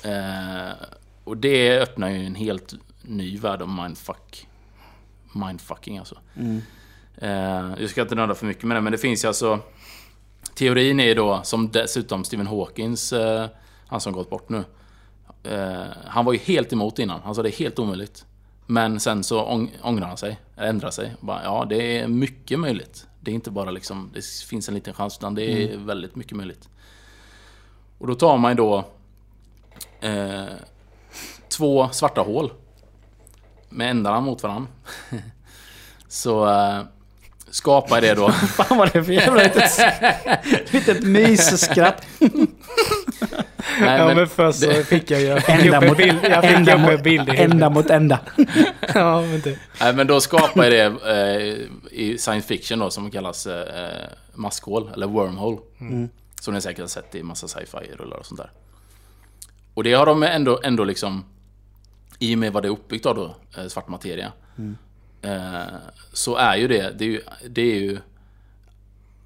[0.05, 0.72] Eh,
[1.24, 4.48] och det öppnar ju en helt ny värld om mindfuck.
[5.33, 6.18] Mindfucking alltså.
[7.16, 9.59] Eh, jag ska inte nörda för mycket med det, men det finns ju alltså...
[10.55, 13.47] Teorin är ju då, som dessutom Stephen Hawkins, eh,
[13.87, 14.64] han som gått bort nu.
[15.43, 18.24] Eh, han var ju helt emot innan, han sa det är helt omöjligt.
[18.66, 21.14] Men sen så ång- ångrar han sig, ändrar sig.
[21.20, 23.07] Bara, ja, det är mycket möjligt.
[23.20, 26.37] Det är inte bara liksom, det finns en liten chans, utan det är väldigt mycket
[26.37, 26.68] möjligt.
[27.99, 28.85] Och då tar man ju då
[30.01, 30.45] eh,
[31.49, 32.53] två svarta hål.
[33.72, 34.70] Med ändarna mot varandra.
[36.08, 36.80] så eh,
[37.50, 38.30] skapar det då...
[38.32, 42.06] fan vad det är för jävla litet, litet mysskratt.
[43.80, 45.26] Nej, Ja men- men först så fick jag ju...
[45.26, 47.72] Jag fick Ända upp en mot, bild, jag fick ända mot, bild ända huvudet.
[47.72, 48.18] mot ända.
[48.94, 49.58] Ja men det.
[49.80, 51.68] Nej men då skapar det eh,
[52.00, 53.64] i science fiction då som kallas eh,
[54.34, 55.58] maskhål, eller wormhole.
[56.40, 58.50] Som ni säkert har sett i massa sci-fi-rullar och sånt där.
[59.74, 61.24] Och det har de ändå, ändå liksom,
[62.22, 64.32] i och med vad det är uppbyggt av då, eh, svart materia.
[64.58, 64.76] mm.
[66.12, 67.98] så är ju det, det är ju, det är ju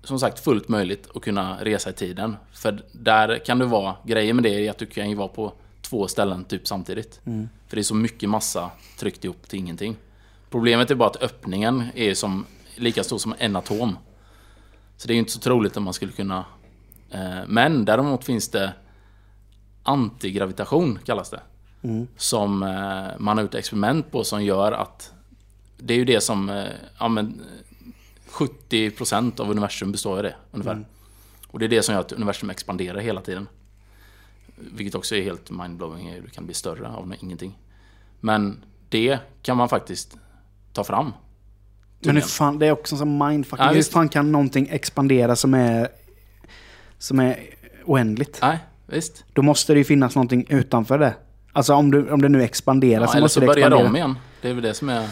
[0.05, 2.37] som sagt fullt möjligt att kunna resa i tiden.
[2.53, 5.53] För där kan det vara, grejen med det är att du kan ju vara på
[5.83, 7.21] två ställen typ samtidigt.
[7.69, 9.97] För det är så mycket massa tryckt ihop till ingenting.
[10.51, 13.99] Problemet är bara att öppningen är som, lika stor som en atom.
[14.97, 16.45] Så det är ju inte så troligt att man skulle kunna...
[17.11, 18.73] Eh, men däremot finns det
[19.83, 21.41] antigravitation kallas det.
[22.17, 25.13] Som eh, man har gjort experiment på som gör att
[25.79, 26.65] det är ju det som, eh,
[26.99, 27.41] ja men
[28.29, 30.85] 70% av universum består av det ungefär.
[31.49, 33.49] Och det är det som gör att universum expanderar hela tiden.
[34.57, 37.59] Vilket också är helt mindblowing, du kan bli större av ingenting.
[38.21, 40.17] Men det kan man faktiskt
[40.73, 41.13] ta fram.
[42.01, 43.67] Men hur fan, det är också som mindfucking.
[43.67, 45.89] Ja, hur fan kan någonting expandera som är,
[46.99, 47.41] som är
[47.85, 48.39] oändligt?
[48.43, 49.25] Nej, visst.
[49.33, 51.15] Då måste det ju finnas någonting utanför det.
[51.57, 53.89] Alltså om, du, om det nu expanderar Ja, så eller måste så det börjar expandera.
[53.89, 54.19] de igen.
[54.43, 55.09] Det är väl det som är...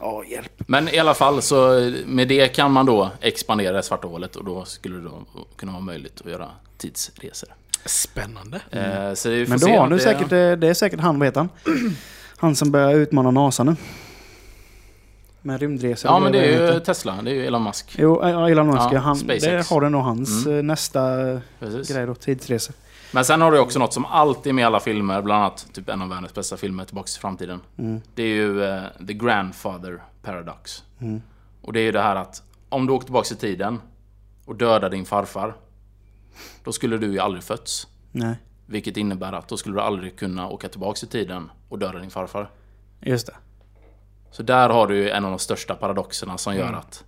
[0.00, 0.52] Ja, hjälp.
[0.66, 4.44] Men i alla fall så med det kan man då expandera det svarta hålet och
[4.44, 5.22] då skulle det då
[5.56, 7.48] kunna vara möjligt att göra tidsresor.
[7.86, 8.60] Spännande.
[8.70, 9.76] Eh, så vi får Men då se.
[9.76, 11.48] har du Det- säkert, eh, det är säkert han, vad heter han?
[12.36, 13.76] Han som börjar utmana NASA nu.
[15.42, 16.10] Med rymdresor.
[16.10, 16.80] Ja men det är ju.
[16.80, 17.94] Tesla, det är ju Elon Musk.
[17.98, 19.42] Jo, ja, Elon Musk, Ja, han, SpaceX.
[19.44, 20.58] det har du nog hans Mm.
[20.58, 21.88] eh, nästa eh, Precis.
[21.96, 22.74] grej då, tidsresor.
[23.14, 25.66] Men sen har du också något som alltid är med i alla filmer, bland annat
[25.72, 27.60] typ en av världens bästa filmer, Tillbaks till framtiden.
[28.14, 30.84] Det är ju eh, The Grandfather Paradox.
[31.62, 33.80] Och det är ju det här att om du åker tillbaks i tiden
[34.44, 35.54] och dödar din farfar,
[36.64, 37.86] då skulle du ju aldrig fötts.
[38.12, 38.36] Nej,
[38.66, 42.10] Vilket innebär att då skulle du aldrig kunna åka tillbaks i tiden och döda din
[42.10, 42.50] farfar.
[43.00, 43.34] just det.
[44.30, 47.04] Så där har du ju en av de största paradoxerna som gör att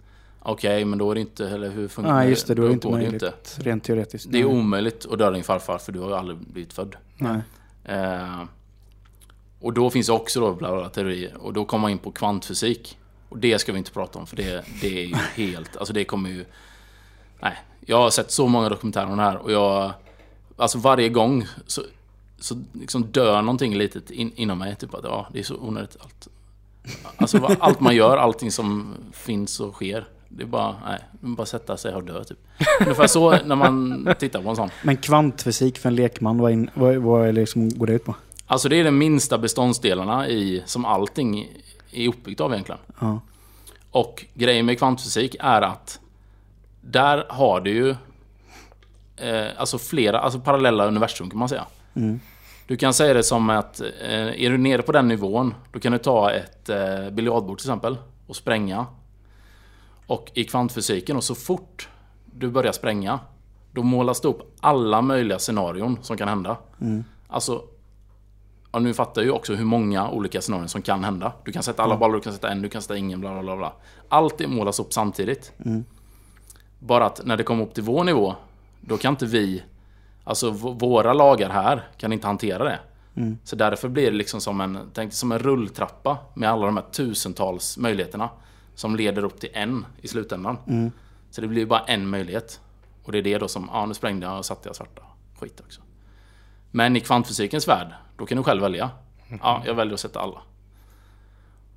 [0.48, 2.54] Okej, men då är det inte, eller hur funkar Nej, just det.
[2.54, 3.12] Då är det inte möjligt.
[3.12, 3.32] inte.
[3.56, 4.26] Rent teoretiskt.
[4.30, 6.96] Det är omöjligt att döda din farfar för du har ju aldrig blivit född.
[7.16, 7.40] Nej.
[7.84, 8.42] Eh,
[9.60, 11.36] och då finns det också då bla bla, teorier.
[11.36, 12.98] Och då kommer man in på kvantfysik.
[13.28, 15.14] Och det ska vi inte prata om för det, det är ju
[15.46, 15.76] helt...
[15.76, 16.44] Alltså det kommer ju...
[17.40, 17.56] Nej.
[17.80, 19.92] Jag har sett så många dokumentärer om det här och jag...
[20.56, 21.82] Alltså varje gång så,
[22.38, 24.76] så liksom dör någonting litet in, inom mig.
[24.76, 26.28] Typ att ja, det är så onödigt allt.
[27.16, 30.06] Alltså allt man gör, allting som finns och sker.
[30.28, 32.38] Det är bara, nej, bara sätta sig och dö typ.
[32.80, 34.70] Ungefär så när man tittar på en sån.
[34.82, 38.14] Men kvantfysik för en lekman, vad, in, vad, vad är liksom, går det ut på?
[38.46, 41.48] Alltså det är de minsta beståndsdelarna i, som allting
[41.90, 42.80] är uppbyggt av egentligen.
[43.00, 43.20] Ja.
[43.90, 46.00] Och grejen med kvantfysik är att
[46.80, 47.90] där har du ju
[49.16, 51.66] eh, alltså flera, alltså parallella universum kan man säga.
[51.94, 52.20] Mm.
[52.66, 55.92] Du kan säga det som att eh, är du nere på den nivån, då kan
[55.92, 57.96] du ta ett eh, biljardbord till exempel
[58.26, 58.86] och spränga.
[60.06, 61.88] Och i kvantfysiken, och så fort
[62.24, 63.20] du börjar spränga,
[63.72, 66.56] då målas det upp alla möjliga scenarion som kan hända.
[67.28, 67.62] Alltså,
[68.72, 71.32] ja, nu fattar jag ju också hur många olika scenarion som kan hända.
[71.44, 73.42] Du kan sätta alla bollar, du kan sätta en, du kan sätta ingen, bla bla
[73.42, 73.56] bla.
[73.56, 73.72] bla.
[74.08, 75.52] Allt det målas upp samtidigt.
[76.78, 78.34] Bara att när det kommer upp till vår nivå,
[78.80, 79.62] då kan inte vi,
[80.24, 82.78] alltså våra lagar här kan inte hantera det.
[83.44, 86.84] Så därför blir det liksom som en, tänk som en rulltrappa med alla de här
[86.92, 88.28] tusentals möjligheterna.
[88.76, 90.56] Som leder upp till en i slutändan.
[91.30, 92.60] Så det blir ju bara en möjlighet.
[93.02, 95.02] Och det är det då som, ja nu sprängde jag och satte jag svarta.
[95.40, 95.80] Skit också.
[96.70, 98.90] Men i kvantfysikens värld, då kan du själv välja.
[99.42, 100.42] Ja, jag väljer att sätta alla.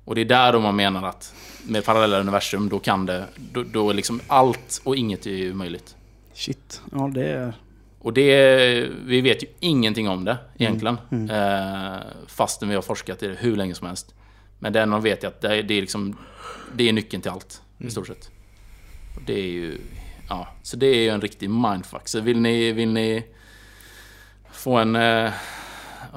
[0.04, 1.34] Och det är där då man menar att
[1.68, 5.54] med parallella universum, då kan det, då, då är liksom allt och inget är ju
[5.54, 5.96] möjligt.
[6.34, 6.82] Shit.
[6.92, 7.52] Ja, det är...
[8.02, 10.98] Och det, vi vet ju ingenting om det egentligen.
[11.30, 14.14] Eh, fastän vi har forskat i det hur länge som helst.
[14.60, 16.16] Men man vet är att det är, det är, liksom,
[16.76, 18.30] det är nyckeln till allt, i stort sett.
[19.16, 19.78] Och det är ju,
[20.28, 22.08] ja, så det är ju en riktig mindfuck.
[22.08, 23.24] Så vill ni, vill ni
[24.52, 25.30] få en eh,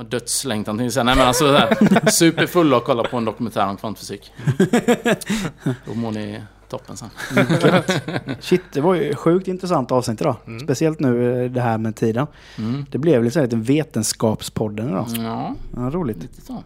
[0.09, 1.05] dödslängtan till sen.
[1.05, 1.67] Nej men alltså
[2.11, 4.31] superfulla och kolla på en dokumentär om kvantfysik.
[5.85, 7.09] Då mår ni toppen sen.
[8.39, 10.35] Shit, det var ju sjukt intressant avsnitt idag.
[10.63, 12.27] Speciellt nu eh, det här med tiden.
[12.57, 12.85] Mm.
[12.91, 15.07] Det blev här lite vetenskapspodden idag.
[15.17, 16.21] Ja, Ja, roligt.
[16.21, 16.63] lite så.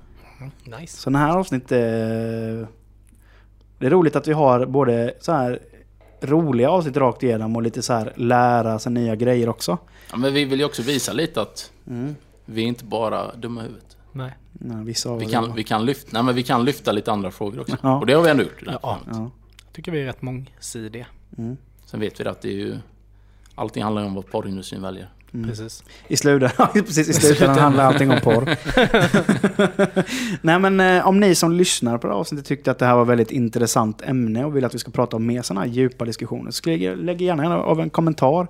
[0.80, 0.98] Nice.
[0.98, 1.78] Sådana här avsnitt eh,
[3.78, 5.60] Det är roligt att vi har både så här
[6.22, 9.78] roliga avsnitt rakt igenom och lite så här lära sig nya grejer också.
[10.12, 12.16] Ja, men vi vill ju också visa lite att Mm.
[12.46, 13.98] vi är inte bara dumma i huvudet.
[14.12, 14.32] Nej.
[14.66, 17.60] Ja, vissa Vi kan, vi, kan lyfta, nej, men vi kan lyfta lite andra frågor
[17.60, 17.78] också.
[17.82, 18.00] Ja.
[18.00, 18.64] Och det har vi ändå gjort.
[18.66, 18.98] Ja.
[19.12, 19.32] Ja.
[19.74, 21.08] Tycker vi är rätt mångsidiga.
[21.38, 21.58] Mm.
[21.86, 22.78] Sen vet vi att det är ju...
[23.56, 25.10] Allting handlar ju om vad porrindustrin väljer.
[25.32, 25.84] Precis.
[26.08, 28.58] I slutändan, precis, i slutändan handlar allting om porr.
[30.46, 32.96] Nej men eh, om ni som lyssnar på det här avsnittet tyckte att det här
[32.96, 35.68] var ett väldigt intressant ämne och vill att vi ska prata om mer sådana här
[35.68, 38.48] djupa diskussioner så lägg gärna av en kommentar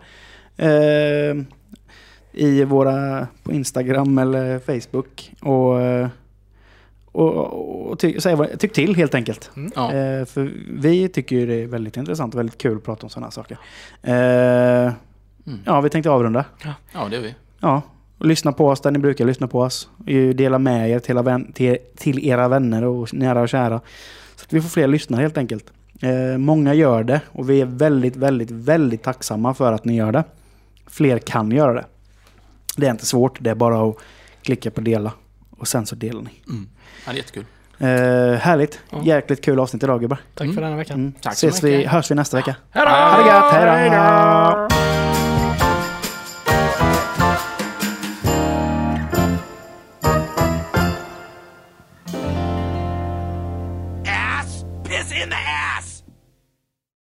[0.58, 1.36] eh,
[2.32, 5.32] i våra, på Instagram eller Facebook.
[5.42, 6.08] Och, eh,
[7.06, 9.52] och, och, och ty, säg vad, tyck till helt enkelt.
[9.76, 9.94] Ja.
[9.94, 13.10] Eh, för vi tycker ju det är väldigt intressant och väldigt kul att prata om
[13.10, 13.58] sådana här saker.
[14.02, 14.94] Eh,
[15.48, 15.60] Mm.
[15.66, 16.46] Ja, vi tänkte avrunda.
[16.94, 17.36] ja, det är vi.
[17.60, 17.82] Ja,
[18.18, 19.90] och lyssna på oss där ni brukar lyssna på oss.
[19.98, 23.82] Och Dela med er till, vän, till, till era vänner och nära och kära.
[24.36, 25.66] Så att vi får fler lyssnare helt enkelt.
[26.02, 30.12] Eh, många gör det och vi är väldigt, väldigt, väldigt tacksamma för att ni gör
[30.12, 30.24] det.
[30.88, 31.86] Fler kan göra det.
[32.78, 33.96] Det är inte svårt, det är bara att
[34.42, 35.12] klicka på dela.
[35.50, 36.30] Och sen så delar ni.
[36.50, 36.70] Mm.
[37.06, 37.46] Ja, det är jättekul.
[37.80, 37.88] Eh,
[38.40, 38.80] härligt.
[38.90, 39.02] Ja.
[39.04, 40.18] Jäkligt kul avsnitt idag gubbar.
[40.36, 41.00] Tack för denna veckan.
[41.00, 41.14] Mm.
[41.22, 41.92] Tack så Ses vi, mycket.
[41.92, 42.56] hörs vi nästa vecka.
[42.72, 42.92] Hej då!
[42.92, 44.97] Ha det gött, hej då!